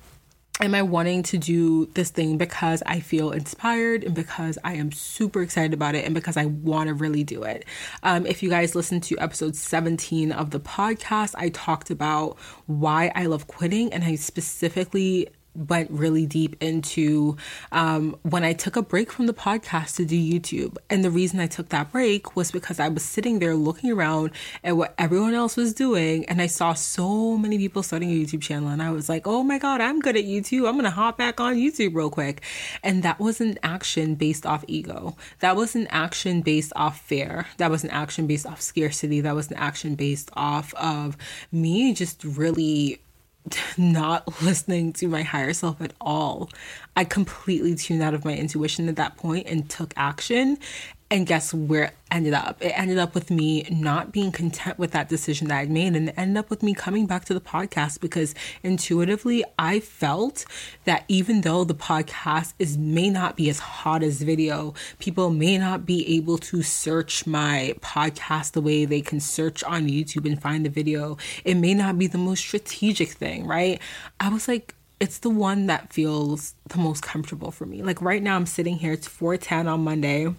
am 0.60 0.74
I 0.74 0.82
wanting 0.82 1.22
to 1.24 1.38
do 1.38 1.86
this 1.94 2.10
thing 2.10 2.38
because 2.38 2.82
I 2.86 3.00
feel 3.00 3.32
inspired 3.32 4.04
and 4.04 4.14
because 4.14 4.58
I 4.62 4.74
am 4.74 4.92
super 4.92 5.42
excited 5.42 5.74
about 5.74 5.94
it 5.94 6.04
and 6.04 6.14
because 6.14 6.36
I 6.36 6.46
want 6.46 6.88
to 6.88 6.94
really 6.94 7.24
do 7.24 7.42
it? 7.42 7.64
Um, 8.02 8.26
if 8.26 8.42
you 8.42 8.50
guys 8.50 8.74
listened 8.74 9.02
to 9.04 9.18
episode 9.18 9.56
17 9.56 10.30
of 10.30 10.50
the 10.50 10.60
podcast, 10.60 11.34
I 11.36 11.48
talked 11.50 11.90
about 11.90 12.38
why 12.66 13.10
I 13.14 13.26
love 13.26 13.46
quitting 13.46 13.92
and 13.92 14.04
I 14.04 14.14
specifically 14.16 15.28
went 15.54 15.90
really 15.90 16.26
deep 16.26 16.56
into 16.62 17.36
um, 17.72 18.16
when 18.22 18.44
I 18.44 18.52
took 18.52 18.76
a 18.76 18.82
break 18.82 19.12
from 19.12 19.26
the 19.26 19.34
podcast 19.34 19.96
to 19.96 20.04
do 20.04 20.16
YouTube. 20.16 20.76
And 20.88 21.04
the 21.04 21.10
reason 21.10 21.40
I 21.40 21.46
took 21.46 21.68
that 21.70 21.92
break 21.92 22.36
was 22.36 22.50
because 22.50 22.80
I 22.80 22.88
was 22.88 23.02
sitting 23.02 23.38
there 23.38 23.54
looking 23.54 23.90
around 23.90 24.30
at 24.64 24.76
what 24.76 24.94
everyone 24.98 25.34
else 25.34 25.56
was 25.56 25.74
doing. 25.74 26.24
And 26.26 26.40
I 26.40 26.46
saw 26.46 26.74
so 26.74 27.36
many 27.36 27.58
people 27.58 27.82
starting 27.82 28.10
a 28.10 28.14
YouTube 28.14 28.42
channel. 28.42 28.68
And 28.68 28.82
I 28.82 28.90
was 28.90 29.08
like, 29.08 29.26
oh 29.26 29.42
my 29.42 29.58
God, 29.58 29.80
I'm 29.80 30.00
good 30.00 30.16
at 30.16 30.24
YouTube. 30.24 30.66
I'm 30.66 30.74
going 30.74 30.84
to 30.84 30.90
hop 30.90 31.18
back 31.18 31.40
on 31.40 31.56
YouTube 31.56 31.94
real 31.94 32.10
quick. 32.10 32.42
And 32.82 33.02
that 33.02 33.20
was 33.20 33.40
an 33.40 33.58
action 33.62 34.14
based 34.14 34.46
off 34.46 34.64
ego. 34.68 35.16
That 35.40 35.56
was 35.56 35.74
an 35.74 35.86
action 35.88 36.40
based 36.42 36.72
off 36.76 37.00
fear. 37.00 37.46
That 37.58 37.70
was 37.70 37.84
an 37.84 37.90
action 37.90 38.26
based 38.26 38.46
off 38.46 38.60
scarcity. 38.60 39.20
That 39.20 39.34
was 39.34 39.50
an 39.50 39.56
action 39.56 39.94
based 39.94 40.30
off 40.34 40.72
of 40.74 41.16
me 41.50 41.92
just 41.92 42.24
really 42.24 43.02
not 43.78 44.42
listening 44.42 44.92
to 44.94 45.08
my 45.08 45.22
higher 45.22 45.52
self 45.52 45.80
at 45.80 45.92
all. 46.00 46.50
I 46.96 47.04
completely 47.04 47.74
tuned 47.74 48.02
out 48.02 48.14
of 48.14 48.24
my 48.24 48.36
intuition 48.36 48.88
at 48.88 48.96
that 48.96 49.16
point 49.16 49.46
and 49.46 49.68
took 49.68 49.92
action. 49.96 50.58
And 51.12 51.26
guess 51.26 51.52
where 51.52 51.84
it 51.84 51.94
ended 52.10 52.32
up? 52.32 52.62
It 52.62 52.72
ended 52.74 52.96
up 52.96 53.14
with 53.14 53.30
me 53.30 53.68
not 53.70 54.12
being 54.12 54.32
content 54.32 54.78
with 54.78 54.92
that 54.92 55.10
decision 55.10 55.48
that 55.48 55.58
I'd 55.58 55.70
made. 55.70 55.94
And 55.94 56.08
it 56.08 56.14
ended 56.16 56.38
up 56.38 56.48
with 56.48 56.62
me 56.62 56.72
coming 56.72 57.04
back 57.04 57.26
to 57.26 57.34
the 57.34 57.40
podcast 57.40 58.00
because 58.00 58.34
intuitively 58.62 59.44
I 59.58 59.80
felt 59.80 60.46
that 60.84 61.04
even 61.08 61.42
though 61.42 61.64
the 61.64 61.74
podcast 61.74 62.54
is 62.58 62.78
may 62.78 63.10
not 63.10 63.36
be 63.36 63.50
as 63.50 63.58
hot 63.58 64.02
as 64.02 64.22
video, 64.22 64.72
people 65.00 65.28
may 65.28 65.58
not 65.58 65.84
be 65.84 66.16
able 66.16 66.38
to 66.38 66.62
search 66.62 67.26
my 67.26 67.74
podcast 67.82 68.52
the 68.52 68.62
way 68.62 68.86
they 68.86 69.02
can 69.02 69.20
search 69.20 69.62
on 69.64 69.88
YouTube 69.88 70.24
and 70.24 70.40
find 70.40 70.64
the 70.64 70.70
video. 70.70 71.18
It 71.44 71.56
may 71.56 71.74
not 71.74 71.98
be 71.98 72.06
the 72.06 72.16
most 72.16 72.40
strategic 72.40 73.10
thing, 73.10 73.46
right? 73.46 73.82
I 74.18 74.30
was 74.30 74.48
like, 74.48 74.74
it's 74.98 75.18
the 75.18 75.28
one 75.28 75.66
that 75.66 75.92
feels 75.92 76.54
the 76.68 76.78
most 76.78 77.02
comfortable 77.02 77.50
for 77.50 77.66
me. 77.66 77.82
Like 77.82 78.00
right 78.00 78.22
now 78.22 78.34
I'm 78.36 78.46
sitting 78.46 78.76
here, 78.76 78.94
it's 78.94 79.06
410 79.06 79.68
on 79.68 79.84
Monday. 79.84 80.34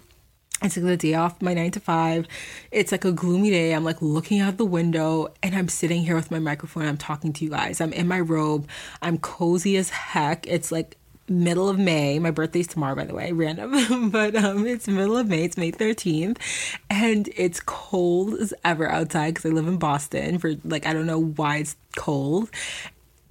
I 0.63 0.69
took 0.69 0.85
the 0.85 0.95
day 0.95 1.13
off 1.13 1.41
my 1.41 1.53
nine 1.53 1.71
to 1.71 1.81
five. 1.81 2.25
It's 2.71 2.93
like 2.93 3.03
a 3.03 3.11
gloomy 3.11 3.49
day. 3.49 3.73
I'm 3.73 3.83
like 3.83 4.01
looking 4.01 4.39
out 4.39 4.55
the 4.55 4.65
window 4.65 5.33
and 5.43 5.53
I'm 5.53 5.67
sitting 5.67 6.03
here 6.03 6.15
with 6.15 6.31
my 6.31 6.39
microphone. 6.39 6.85
I'm 6.87 6.95
talking 6.95 7.33
to 7.33 7.43
you 7.43 7.51
guys. 7.51 7.81
I'm 7.81 7.91
in 7.91 8.07
my 8.07 8.21
robe. 8.21 8.69
I'm 9.01 9.17
cozy 9.17 9.75
as 9.75 9.89
heck. 9.89 10.47
It's 10.47 10.71
like 10.71 10.95
middle 11.27 11.67
of 11.67 11.77
May. 11.77 12.17
My 12.17 12.31
birthday's 12.31 12.67
tomorrow, 12.67 12.95
by 12.95 13.03
the 13.03 13.13
way, 13.13 13.31
random, 13.33 14.09
but 14.09 14.37
um, 14.37 14.65
it's 14.65 14.87
middle 14.87 15.17
of 15.17 15.27
May. 15.27 15.43
It's 15.43 15.57
May 15.57 15.73
13th, 15.73 16.37
and 16.89 17.29
it's 17.35 17.59
cold 17.59 18.35
as 18.35 18.53
ever 18.63 18.89
outside 18.89 19.33
because 19.33 19.51
I 19.51 19.53
live 19.53 19.67
in 19.67 19.77
Boston. 19.77 20.37
For 20.39 20.55
like, 20.63 20.85
I 20.85 20.93
don't 20.93 21.05
know 21.05 21.21
why 21.21 21.57
it's 21.57 21.75
cold, 21.97 22.49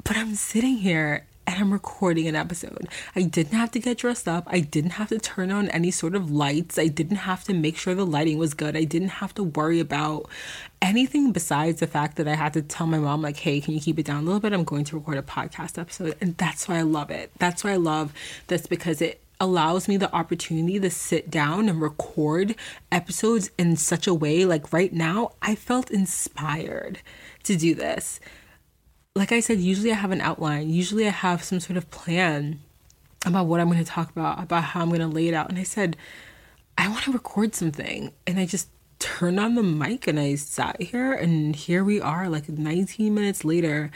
but 0.04 0.18
I'm 0.18 0.34
sitting 0.34 0.76
here 0.76 1.24
and 1.46 1.58
I'm 1.58 1.72
recording 1.72 2.28
an 2.28 2.36
episode. 2.36 2.88
I 3.16 3.22
didn't 3.22 3.58
have 3.58 3.70
to 3.72 3.80
get 3.80 3.98
dressed 3.98 4.28
up. 4.28 4.44
I 4.46 4.60
didn't 4.60 4.92
have 4.92 5.08
to 5.08 5.18
turn 5.18 5.50
on 5.50 5.68
any 5.70 5.90
sort 5.90 6.14
of 6.14 6.30
lights. 6.30 6.78
I 6.78 6.86
didn't 6.86 7.18
have 7.18 7.44
to 7.44 7.54
make 7.54 7.76
sure 7.76 7.94
the 7.94 8.06
lighting 8.06 8.38
was 8.38 8.54
good. 8.54 8.76
I 8.76 8.84
didn't 8.84 9.08
have 9.08 9.34
to 9.34 9.42
worry 9.42 9.80
about 9.80 10.28
anything 10.80 11.32
besides 11.32 11.80
the 11.80 11.86
fact 11.86 12.16
that 12.16 12.28
I 12.28 12.34
had 12.34 12.52
to 12.54 12.62
tell 12.62 12.86
my 12.86 12.98
mom, 12.98 13.22
like, 13.22 13.38
hey, 13.38 13.60
can 13.60 13.74
you 13.74 13.80
keep 13.80 13.98
it 13.98 14.06
down 14.06 14.22
a 14.22 14.26
little 14.26 14.40
bit? 14.40 14.52
I'm 14.52 14.64
going 14.64 14.84
to 14.84 14.96
record 14.96 15.18
a 15.18 15.22
podcast 15.22 15.78
episode. 15.78 16.16
And 16.20 16.36
that's 16.36 16.68
why 16.68 16.78
I 16.78 16.82
love 16.82 17.10
it. 17.10 17.32
That's 17.38 17.64
why 17.64 17.72
I 17.72 17.76
love 17.76 18.12
this 18.46 18.66
because 18.66 19.02
it 19.02 19.20
allows 19.40 19.88
me 19.88 19.96
the 19.96 20.14
opportunity 20.14 20.78
to 20.78 20.88
sit 20.88 21.28
down 21.28 21.68
and 21.68 21.82
record 21.82 22.54
episodes 22.92 23.50
in 23.58 23.76
such 23.76 24.06
a 24.06 24.14
way 24.14 24.44
like 24.44 24.72
right 24.72 24.92
now 24.92 25.32
I 25.42 25.56
felt 25.56 25.90
inspired 25.90 27.00
to 27.42 27.56
do 27.56 27.74
this 27.74 28.20
like 29.14 29.32
I 29.32 29.40
said, 29.40 29.60
usually 29.60 29.92
I 29.92 29.96
have 29.96 30.10
an 30.10 30.20
outline. 30.20 30.70
Usually 30.70 31.06
I 31.06 31.10
have 31.10 31.44
some 31.44 31.60
sort 31.60 31.76
of 31.76 31.90
plan 31.90 32.60
about 33.26 33.46
what 33.46 33.60
I'm 33.60 33.68
going 33.70 33.78
to 33.78 33.90
talk 33.90 34.10
about, 34.10 34.42
about 34.42 34.64
how 34.64 34.80
I'm 34.80 34.88
going 34.88 35.00
to 35.00 35.06
lay 35.06 35.28
it 35.28 35.34
out. 35.34 35.48
And 35.48 35.58
I 35.58 35.62
said, 35.62 35.96
I 36.78 36.88
want 36.88 37.04
to 37.04 37.12
record 37.12 37.54
something. 37.54 38.12
And 38.26 38.38
I 38.38 38.46
just 38.46 38.68
turned 38.98 39.38
on 39.38 39.54
the 39.54 39.62
mic 39.62 40.06
and 40.06 40.18
I 40.18 40.36
sat 40.36 40.80
here 40.80 41.12
and 41.12 41.56
here 41.56 41.82
we 41.82 42.00
are 42.00 42.28
like 42.28 42.48
19 42.48 43.12
minutes 43.12 43.44
later 43.44 43.90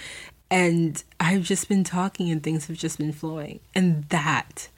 and 0.51 1.03
I've 1.21 1.43
just 1.43 1.69
been 1.69 1.85
talking 1.85 2.31
and 2.31 2.43
things 2.43 2.67
have 2.67 2.77
just 2.77 2.99
been 2.99 3.13
flowing. 3.13 3.61
And 3.75 4.05
that 4.09 4.69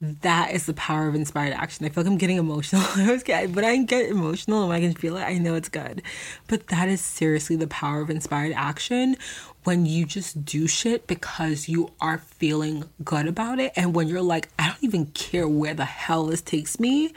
that 0.00 0.52
is 0.52 0.66
the 0.66 0.74
power 0.74 1.08
of 1.08 1.14
inspired 1.14 1.54
action. 1.54 1.86
I 1.86 1.88
feel 1.88 2.04
like 2.04 2.10
I'm 2.10 2.18
getting 2.18 2.36
emotional. 2.36 2.82
I 2.96 3.10
was 3.10 3.22
getting, 3.22 3.52
but 3.52 3.64
I 3.64 3.76
get 3.78 4.10
emotional 4.10 4.60
and 4.60 4.68
when 4.68 4.76
I 4.76 4.80
can 4.80 4.94
feel 4.94 5.16
it, 5.16 5.22
I 5.22 5.38
know 5.38 5.54
it's 5.54 5.70
good. 5.70 6.02
But 6.48 6.66
that 6.68 6.88
is 6.88 7.00
seriously 7.00 7.56
the 7.56 7.66
power 7.66 8.02
of 8.02 8.10
inspired 8.10 8.52
action 8.52 9.16
when 9.64 9.86
you 9.86 10.04
just 10.04 10.44
do 10.44 10.68
shit 10.68 11.06
because 11.06 11.68
you 11.68 11.90
are 12.00 12.18
feeling 12.18 12.84
good 13.04 13.26
about 13.26 13.58
it. 13.58 13.72
And 13.74 13.94
when 13.94 14.06
you're 14.06 14.22
like, 14.22 14.48
I 14.58 14.68
don't 14.68 14.84
even 14.84 15.06
care 15.06 15.48
where 15.48 15.74
the 15.74 15.86
hell 15.86 16.26
this 16.26 16.42
takes 16.42 16.78
me, 16.78 17.12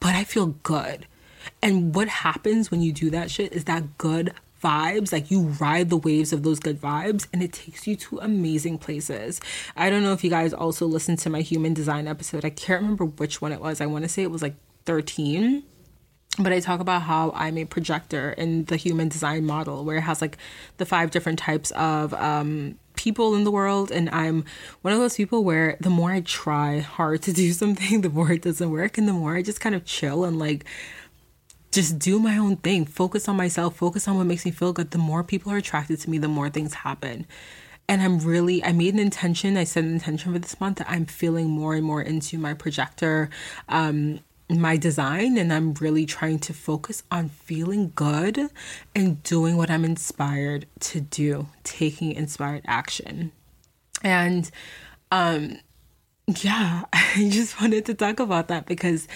but 0.00 0.14
I 0.14 0.24
feel 0.24 0.46
good. 0.64 1.06
And 1.62 1.94
what 1.94 2.08
happens 2.08 2.70
when 2.70 2.82
you 2.82 2.92
do 2.92 3.10
that 3.10 3.30
shit 3.30 3.52
is 3.52 3.64
that 3.64 3.96
good 3.96 4.34
vibes 4.62 5.12
like 5.12 5.30
you 5.30 5.40
ride 5.60 5.88
the 5.88 5.96
waves 5.96 6.32
of 6.32 6.42
those 6.42 6.58
good 6.58 6.80
vibes 6.80 7.26
and 7.32 7.42
it 7.42 7.52
takes 7.52 7.86
you 7.86 7.94
to 7.94 8.18
amazing 8.18 8.76
places 8.78 9.40
i 9.76 9.88
don't 9.88 10.02
know 10.02 10.12
if 10.12 10.24
you 10.24 10.30
guys 10.30 10.52
also 10.52 10.86
listened 10.86 11.18
to 11.18 11.30
my 11.30 11.40
human 11.40 11.72
design 11.72 12.08
episode 12.08 12.44
i 12.44 12.50
can't 12.50 12.82
remember 12.82 13.04
which 13.04 13.40
one 13.40 13.52
it 13.52 13.60
was 13.60 13.80
i 13.80 13.86
want 13.86 14.04
to 14.04 14.08
say 14.08 14.22
it 14.22 14.30
was 14.30 14.42
like 14.42 14.54
13 14.84 15.62
but 16.38 16.52
I 16.52 16.60
talk 16.60 16.80
about 16.80 17.02
how 17.02 17.32
I'm 17.34 17.58
a 17.58 17.64
projector 17.64 18.30
in 18.32 18.64
the 18.66 18.76
human 18.76 19.08
design 19.08 19.44
model, 19.44 19.84
where 19.84 19.96
it 19.96 20.02
has 20.02 20.20
like 20.20 20.38
the 20.76 20.86
five 20.86 21.10
different 21.10 21.38
types 21.38 21.72
of 21.72 22.14
um, 22.14 22.78
people 22.94 23.34
in 23.34 23.44
the 23.44 23.50
world. 23.50 23.90
And 23.90 24.08
I'm 24.10 24.44
one 24.82 24.94
of 24.94 25.00
those 25.00 25.16
people 25.16 25.42
where 25.42 25.76
the 25.80 25.90
more 25.90 26.12
I 26.12 26.20
try 26.20 26.78
hard 26.78 27.22
to 27.22 27.32
do 27.32 27.52
something, 27.62 28.02
the 28.02 28.10
more 28.10 28.32
it 28.32 28.42
doesn't 28.42 28.70
work. 28.70 28.98
And 28.98 29.08
the 29.08 29.12
more 29.12 29.36
I 29.36 29.42
just 29.42 29.60
kind 29.60 29.74
of 29.74 29.84
chill 29.84 30.24
and 30.24 30.38
like 30.38 30.64
just 31.70 31.98
do 31.98 32.18
my 32.18 32.38
own 32.38 32.56
thing, 32.56 32.86
focus 32.86 33.28
on 33.28 33.36
myself, 33.36 33.76
focus 33.76 34.08
on 34.08 34.16
what 34.16 34.26
makes 34.26 34.44
me 34.44 34.50
feel 34.50 34.72
good. 34.72 34.90
The 34.90 34.98
more 34.98 35.22
people 35.22 35.52
are 35.52 35.58
attracted 35.58 36.00
to 36.00 36.10
me, 36.10 36.18
the 36.18 36.28
more 36.28 36.48
things 36.48 36.74
happen. 36.74 37.26
And 37.88 38.02
I'm 38.02 38.18
really, 38.18 38.62
I 38.64 38.72
made 38.72 38.94
an 38.94 39.00
intention, 39.00 39.56
I 39.56 39.64
set 39.64 39.84
an 39.84 39.92
intention 39.92 40.32
for 40.32 40.38
this 40.38 40.60
month 40.60 40.78
that 40.78 40.90
I'm 40.90 41.06
feeling 41.06 41.48
more 41.48 41.74
and 41.74 41.84
more 41.84 42.02
into 42.02 42.38
my 42.38 42.54
projector, 42.54 43.30
um, 43.68 44.20
my 44.50 44.76
design, 44.76 45.36
and 45.36 45.52
I'm 45.52 45.74
really 45.74 46.06
trying 46.06 46.38
to 46.40 46.54
focus 46.54 47.02
on 47.10 47.28
feeling 47.28 47.92
good 47.94 48.50
and 48.94 49.22
doing 49.22 49.56
what 49.56 49.70
I'm 49.70 49.84
inspired 49.84 50.66
to 50.80 51.00
do, 51.00 51.48
taking 51.64 52.12
inspired 52.12 52.62
action. 52.66 53.32
And, 54.02 54.50
um, 55.10 55.58
yeah, 56.26 56.84
I 56.92 57.28
just 57.30 57.60
wanted 57.60 57.86
to 57.86 57.94
talk 57.94 58.20
about 58.20 58.48
that 58.48 58.66
because 58.66 59.08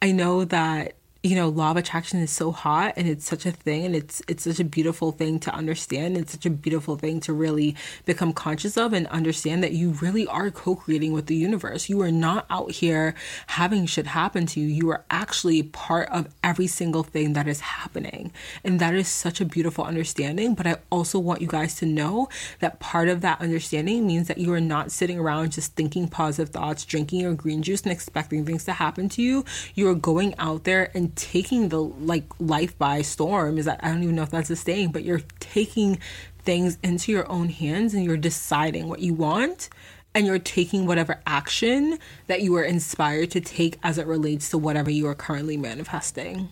I 0.00 0.12
know 0.12 0.44
that 0.44 0.94
you 1.22 1.36
know 1.36 1.48
law 1.48 1.70
of 1.70 1.76
attraction 1.76 2.18
is 2.18 2.30
so 2.32 2.50
hot 2.50 2.94
and 2.96 3.06
it's 3.06 3.24
such 3.24 3.46
a 3.46 3.52
thing 3.52 3.84
and 3.84 3.94
it's 3.94 4.20
it's 4.26 4.42
such 4.42 4.58
a 4.58 4.64
beautiful 4.64 5.12
thing 5.12 5.38
to 5.38 5.54
understand 5.54 6.16
it's 6.16 6.32
such 6.32 6.46
a 6.46 6.50
beautiful 6.50 6.96
thing 6.96 7.20
to 7.20 7.32
really 7.32 7.76
become 8.04 8.32
conscious 8.32 8.76
of 8.76 8.92
and 8.92 9.06
understand 9.06 9.62
that 9.62 9.70
you 9.72 9.90
really 9.90 10.26
are 10.26 10.50
co-creating 10.50 11.12
with 11.12 11.26
the 11.26 11.36
universe. 11.36 11.88
You 11.88 12.00
are 12.02 12.10
not 12.10 12.44
out 12.50 12.72
here 12.72 13.14
having 13.48 13.86
shit 13.86 14.08
happen 14.08 14.46
to 14.46 14.60
you. 14.60 14.66
You 14.66 14.90
are 14.90 15.04
actually 15.10 15.62
part 15.62 16.08
of 16.08 16.28
every 16.42 16.66
single 16.66 17.04
thing 17.04 17.34
that 17.34 17.46
is 17.46 17.60
happening. 17.60 18.32
And 18.64 18.80
that 18.80 18.94
is 18.94 19.06
such 19.06 19.40
a 19.40 19.44
beautiful 19.44 19.84
understanding 19.84 20.54
but 20.54 20.66
i 20.66 20.76
also 20.90 21.18
want 21.18 21.40
you 21.40 21.46
guys 21.46 21.76
to 21.76 21.86
know 21.86 22.28
that 22.58 22.80
part 22.80 23.08
of 23.08 23.20
that 23.20 23.40
understanding 23.40 24.06
means 24.06 24.28
that 24.28 24.38
you 24.38 24.52
are 24.52 24.60
not 24.60 24.90
sitting 24.90 25.18
around 25.18 25.52
just 25.52 25.74
thinking 25.74 26.08
positive 26.08 26.50
thoughts 26.52 26.84
drinking 26.84 27.20
your 27.20 27.34
green 27.34 27.62
juice 27.62 27.82
and 27.82 27.92
expecting 27.92 28.44
things 28.44 28.64
to 28.64 28.72
happen 28.72 29.08
to 29.08 29.22
you. 29.22 29.44
You 29.74 29.88
are 29.88 29.94
going 29.94 30.34
out 30.38 30.64
there 30.64 30.90
and 30.94 31.11
taking 31.16 31.68
the 31.68 31.80
like 31.80 32.24
life 32.38 32.76
by 32.78 33.02
storm 33.02 33.58
is 33.58 33.64
that 33.66 33.80
I 33.82 33.88
don't 33.88 34.02
even 34.02 34.16
know 34.16 34.22
if 34.22 34.30
that's 34.30 34.50
a 34.50 34.56
saying, 34.56 34.92
but 34.92 35.04
you're 35.04 35.22
taking 35.40 35.98
things 36.40 36.78
into 36.82 37.12
your 37.12 37.30
own 37.30 37.48
hands 37.48 37.94
and 37.94 38.04
you're 38.04 38.16
deciding 38.16 38.88
what 38.88 39.00
you 39.00 39.14
want 39.14 39.68
and 40.14 40.26
you're 40.26 40.38
taking 40.38 40.86
whatever 40.86 41.20
action 41.26 41.98
that 42.26 42.42
you 42.42 42.54
are 42.56 42.64
inspired 42.64 43.30
to 43.30 43.40
take 43.40 43.78
as 43.82 43.98
it 43.98 44.06
relates 44.06 44.50
to 44.50 44.58
whatever 44.58 44.90
you 44.90 45.06
are 45.06 45.14
currently 45.14 45.56
manifesting. 45.56 46.48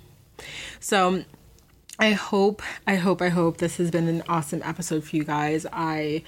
So 0.78 1.24
I 1.98 2.12
hope, 2.12 2.62
I 2.86 2.94
hope, 2.94 3.20
I 3.20 3.28
hope 3.28 3.58
this 3.58 3.76
has 3.76 3.90
been 3.90 4.08
an 4.08 4.22
awesome 4.28 4.62
episode 4.64 5.04
for 5.04 5.16
you 5.16 5.24
guys. 5.24 5.66
I 5.70 6.22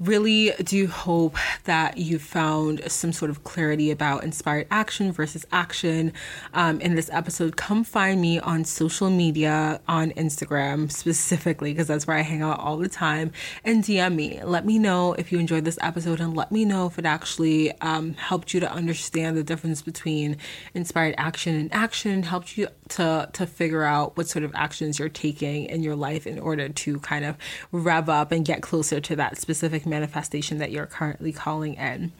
really 0.00 0.52
do 0.64 0.86
hope 0.86 1.36
that 1.64 1.98
you 1.98 2.18
found 2.18 2.82
some 2.90 3.12
sort 3.12 3.30
of 3.30 3.44
clarity 3.44 3.90
about 3.90 4.24
inspired 4.24 4.66
action 4.70 5.12
versus 5.12 5.46
action 5.52 6.12
um, 6.54 6.80
in 6.80 6.94
this 6.94 7.10
episode. 7.10 7.56
Come 7.56 7.84
find 7.84 8.20
me 8.20 8.38
on 8.38 8.64
social 8.64 9.10
media, 9.10 9.80
on 9.88 10.10
Instagram 10.12 10.90
specifically, 10.90 11.72
because 11.72 11.88
that's 11.88 12.06
where 12.06 12.16
I 12.16 12.22
hang 12.22 12.42
out 12.42 12.58
all 12.58 12.76
the 12.76 12.88
time, 12.88 13.32
and 13.64 13.82
DM 13.82 14.14
me. 14.14 14.42
Let 14.42 14.66
me 14.66 14.78
know 14.78 15.12
if 15.14 15.32
you 15.32 15.38
enjoyed 15.38 15.64
this 15.64 15.78
episode 15.80 16.20
and 16.20 16.36
let 16.36 16.50
me 16.50 16.64
know 16.64 16.86
if 16.86 16.98
it 16.98 17.06
actually 17.06 17.72
um, 17.80 18.14
helped 18.14 18.54
you 18.54 18.60
to 18.60 18.70
understand 18.70 19.36
the 19.36 19.44
difference 19.44 19.82
between 19.82 20.36
inspired 20.74 21.14
action 21.18 21.54
and 21.54 21.72
action, 21.72 22.22
helped 22.22 22.56
you 22.56 22.68
to, 22.88 23.28
to 23.32 23.46
figure 23.46 23.84
out 23.84 24.16
what 24.16 24.28
sort 24.28 24.44
of 24.44 24.52
actions 24.54 24.98
you're 24.98 25.08
taking 25.08 25.66
in 25.66 25.82
your 25.82 25.96
life 25.96 26.26
in 26.26 26.38
order 26.38 26.68
to 26.68 26.98
kind 27.00 27.24
of 27.24 27.36
rev 27.70 28.08
up 28.08 28.32
and 28.32 28.44
get 28.44 28.62
closer 28.62 29.00
to 29.00 29.16
that 29.16 29.38
specific 29.38 29.81
manifestation 29.86 30.58
that 30.58 30.70
you're 30.70 30.86
currently 30.86 31.32
calling 31.32 31.74
in. 31.74 32.12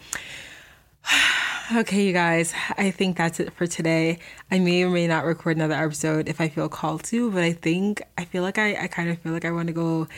okay, 1.74 2.04
you 2.06 2.12
guys, 2.12 2.54
I 2.76 2.90
think 2.90 3.16
that's 3.16 3.40
it 3.40 3.52
for 3.52 3.66
today. 3.66 4.18
I 4.50 4.58
may 4.58 4.82
or 4.82 4.90
may 4.90 5.06
not 5.06 5.24
record 5.24 5.56
another 5.56 5.74
episode 5.74 6.28
if 6.28 6.40
I 6.40 6.48
feel 6.48 6.68
called 6.68 7.04
to, 7.04 7.30
but 7.30 7.42
I 7.42 7.52
think 7.52 8.02
I 8.18 8.24
feel 8.24 8.42
like 8.42 8.58
I, 8.58 8.84
I 8.84 8.86
kind 8.86 9.10
of 9.10 9.18
feel 9.18 9.32
like 9.32 9.44
I 9.44 9.50
want 9.50 9.68
to 9.68 9.72
go 9.72 10.08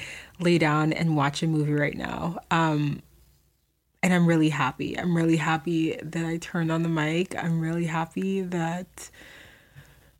lay 0.40 0.58
down 0.58 0.92
and 0.92 1.16
watch 1.16 1.42
a 1.42 1.46
movie 1.46 1.74
right 1.74 1.96
now. 1.96 2.38
Um, 2.50 3.02
and 4.02 4.12
I'm 4.12 4.26
really 4.26 4.50
happy. 4.50 4.98
I'm 4.98 5.16
really 5.16 5.38
happy 5.38 5.96
that 6.02 6.26
I 6.26 6.36
turned 6.36 6.70
on 6.70 6.82
the 6.82 6.88
mic. 6.88 7.34
I'm 7.42 7.60
really 7.60 7.86
happy 7.86 8.42
that 8.42 9.10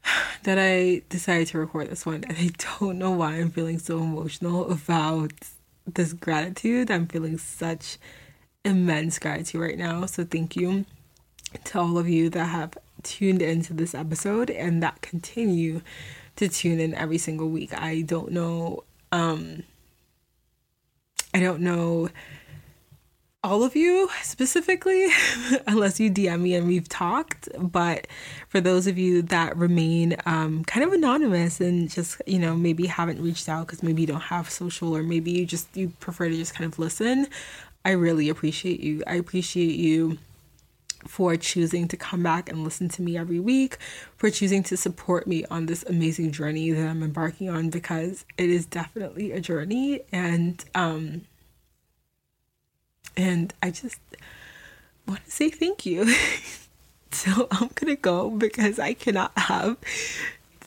that 0.44 0.58
I 0.58 1.02
decided 1.08 1.48
to 1.48 1.58
record 1.58 1.90
this 1.90 2.06
one. 2.06 2.24
And 2.24 2.36
I 2.36 2.50
don't 2.78 2.98
know 2.98 3.10
why 3.10 3.34
I'm 3.34 3.50
feeling 3.50 3.78
so 3.78 3.98
emotional 3.98 4.70
about 4.70 5.32
this 5.86 6.12
gratitude. 6.12 6.90
I'm 6.90 7.06
feeling 7.06 7.38
such 7.38 7.98
immense 8.64 9.18
gratitude 9.18 9.60
right 9.60 9.78
now. 9.78 10.06
So 10.06 10.24
thank 10.24 10.56
you 10.56 10.84
to 11.64 11.80
all 11.80 11.98
of 11.98 12.08
you 12.08 12.30
that 12.30 12.46
have 12.46 12.76
tuned 13.02 13.42
into 13.42 13.74
this 13.74 13.94
episode 13.94 14.50
and 14.50 14.82
that 14.82 15.02
continue 15.02 15.82
to 16.36 16.48
tune 16.48 16.80
in 16.80 16.94
every 16.94 17.18
single 17.18 17.48
week. 17.48 17.72
I 17.74 18.00
don't 18.02 18.32
know 18.32 18.84
um 19.12 19.62
I 21.32 21.40
don't 21.40 21.60
know 21.60 22.08
all 23.44 23.62
of 23.62 23.76
you 23.76 24.08
specifically, 24.22 25.06
unless 25.66 26.00
you 26.00 26.10
DM 26.10 26.40
me 26.40 26.54
and 26.54 26.66
we've 26.66 26.88
talked. 26.88 27.46
But 27.58 28.06
for 28.48 28.58
those 28.58 28.86
of 28.86 28.96
you 28.96 29.20
that 29.20 29.54
remain 29.54 30.16
um, 30.24 30.64
kind 30.64 30.82
of 30.82 30.94
anonymous 30.94 31.60
and 31.60 31.90
just, 31.90 32.22
you 32.26 32.38
know, 32.38 32.56
maybe 32.56 32.86
haven't 32.86 33.22
reached 33.22 33.46
out 33.50 33.66
because 33.66 33.82
maybe 33.82 34.00
you 34.00 34.06
don't 34.06 34.22
have 34.22 34.48
social 34.48 34.96
or 34.96 35.02
maybe 35.02 35.30
you 35.30 35.44
just, 35.44 35.76
you 35.76 35.92
prefer 36.00 36.30
to 36.30 36.34
just 36.34 36.54
kind 36.54 36.72
of 36.72 36.78
listen, 36.78 37.26
I 37.84 37.90
really 37.90 38.30
appreciate 38.30 38.80
you. 38.80 39.02
I 39.06 39.16
appreciate 39.16 39.74
you 39.74 40.16
for 41.06 41.36
choosing 41.36 41.86
to 41.88 41.98
come 41.98 42.22
back 42.22 42.48
and 42.48 42.64
listen 42.64 42.88
to 42.88 43.02
me 43.02 43.18
every 43.18 43.40
week, 43.40 43.76
for 44.16 44.30
choosing 44.30 44.62
to 44.62 44.76
support 44.78 45.26
me 45.26 45.44
on 45.50 45.66
this 45.66 45.84
amazing 45.86 46.32
journey 46.32 46.70
that 46.70 46.88
I'm 46.88 47.02
embarking 47.02 47.50
on 47.50 47.68
because 47.68 48.24
it 48.38 48.48
is 48.48 48.64
definitely 48.64 49.32
a 49.32 49.40
journey. 49.40 50.00
And, 50.12 50.64
um, 50.74 51.26
and 53.16 53.52
I 53.62 53.70
just 53.70 53.98
want 55.06 55.24
to 55.24 55.30
say 55.30 55.50
thank 55.50 55.86
you. 55.86 56.14
so 57.10 57.48
I'm 57.50 57.70
gonna 57.74 57.96
go 57.96 58.30
because 58.30 58.78
I 58.78 58.94
cannot 58.94 59.32
have 59.36 59.76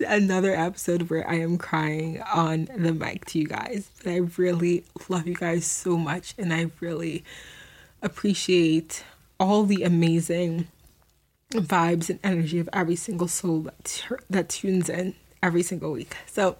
another 0.06 0.54
episode 0.54 1.10
where 1.10 1.28
I 1.28 1.36
am 1.36 1.58
crying 1.58 2.22
on 2.22 2.70
the 2.76 2.94
mic 2.94 3.26
to 3.26 3.40
you 3.40 3.48
guys. 3.48 3.90
But 4.04 4.12
I 4.12 4.18
really 4.38 4.84
love 5.10 5.28
you 5.28 5.36
guys 5.36 5.66
so 5.66 5.98
much 5.98 6.34
and 6.38 6.54
I 6.54 6.70
really 6.80 7.24
appreciate 8.02 9.04
all 9.40 9.64
the 9.64 9.84
amazing 9.84 10.68
vibes 11.52 12.10
and 12.10 12.20
energy 12.24 12.60
of 12.60 12.70
every 12.74 12.96
single 12.96 13.28
soul 13.28 13.62
that, 13.62 13.84
t- 13.86 14.16
that 14.30 14.50
tunes 14.50 14.90
in 14.90 15.16
every 15.42 15.64
single 15.64 15.92
week. 15.92 16.16
So 16.26 16.58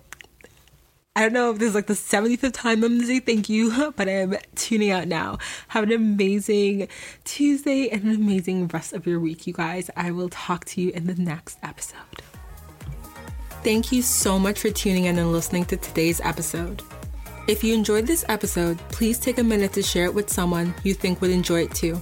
I 1.18 1.22
don't 1.22 1.34
know 1.34 1.50
if 1.50 1.58
this 1.58 1.70
is 1.70 1.74
like 1.74 1.88
the 1.88 1.96
75th 1.96 2.54
time 2.54 2.84
I'm 2.84 2.96
gonna 2.96 3.08
say 3.08 3.20
thank 3.20 3.50
you, 3.50 3.92
but 3.98 4.08
I 4.08 4.12
am 4.12 4.38
tuning 4.54 4.92
out 4.92 5.08
now. 5.08 5.40
Have 5.70 5.86
an 5.86 5.92
amazing 5.92 6.90
Tuesday 7.24 7.90
and 7.90 8.04
an 8.04 8.14
amazing 8.14 8.68
rest 8.68 8.94
of 8.94 9.08
your 9.08 9.20
week, 9.20 9.48
you 9.48 9.54
guys. 9.54 9.90
I 9.96 10.12
will 10.12 10.30
talk 10.30 10.66
to 10.66 10.82
you 10.82 10.92
in 10.92 11.08
the 11.08 11.16
next 11.16 11.58
episode. 11.64 12.22
Thank 13.64 13.92
you 13.92 14.04
so 14.04 14.38
much 14.38 14.60
for 14.60 14.70
tuning 14.70 15.06
in 15.06 15.18
and 15.18 15.32
listening 15.32 15.66
to 15.66 15.78
today's 15.78 16.22
episode. 16.22 16.84
If 17.48 17.64
you 17.64 17.74
enjoyed 17.74 18.06
this 18.06 18.24
episode, 18.30 18.78
please 18.90 19.18
take 19.18 19.40
a 19.40 19.44
minute 19.44 19.74
to 19.74 19.82
share 19.82 20.06
it 20.06 20.14
with 20.14 20.30
someone 20.30 20.76
you 20.84 20.94
think 20.94 21.20
would 21.22 21.32
enjoy 21.32 21.64
it 21.64 21.74
too. 21.74 22.00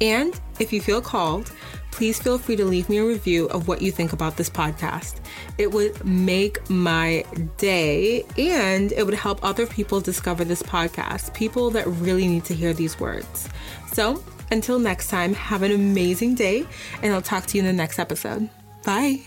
And 0.00 0.40
if 0.60 0.72
you 0.72 0.80
feel 0.80 1.02
called, 1.02 1.50
please 1.98 2.20
feel 2.20 2.38
free 2.38 2.54
to 2.54 2.64
leave 2.64 2.88
me 2.88 2.98
a 2.98 3.04
review 3.04 3.46
of 3.48 3.66
what 3.66 3.82
you 3.82 3.90
think 3.90 4.12
about 4.12 4.36
this 4.36 4.48
podcast. 4.48 5.16
It 5.58 5.72
would 5.72 6.04
make 6.04 6.70
my 6.70 7.24
day 7.56 8.24
and 8.38 8.92
it 8.92 9.04
would 9.04 9.14
help 9.14 9.42
other 9.42 9.66
people 9.66 10.00
discover 10.00 10.44
this 10.44 10.62
podcast, 10.62 11.34
people 11.34 11.70
that 11.70 11.88
really 11.88 12.28
need 12.28 12.44
to 12.44 12.54
hear 12.54 12.72
these 12.72 13.00
words. 13.00 13.48
So, 13.92 14.22
until 14.52 14.78
next 14.78 15.08
time, 15.08 15.34
have 15.34 15.64
an 15.64 15.72
amazing 15.72 16.36
day, 16.36 16.64
and 17.02 17.12
I'll 17.12 17.20
talk 17.20 17.46
to 17.46 17.58
you 17.58 17.64
in 17.64 17.66
the 17.66 17.72
next 17.72 17.98
episode. 17.98 18.48
Bye. 18.84 19.26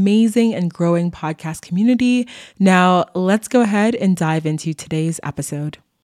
amazing 0.01 0.55
and 0.55 0.73
growing 0.73 1.11
podcast 1.11 1.61
community. 1.61 2.27
Now, 2.57 3.05
let's 3.13 3.47
go 3.47 3.61
ahead 3.61 3.93
and 3.93 4.17
dive 4.17 4.47
into 4.47 4.73
today's 4.73 5.19
episode. 5.21 5.77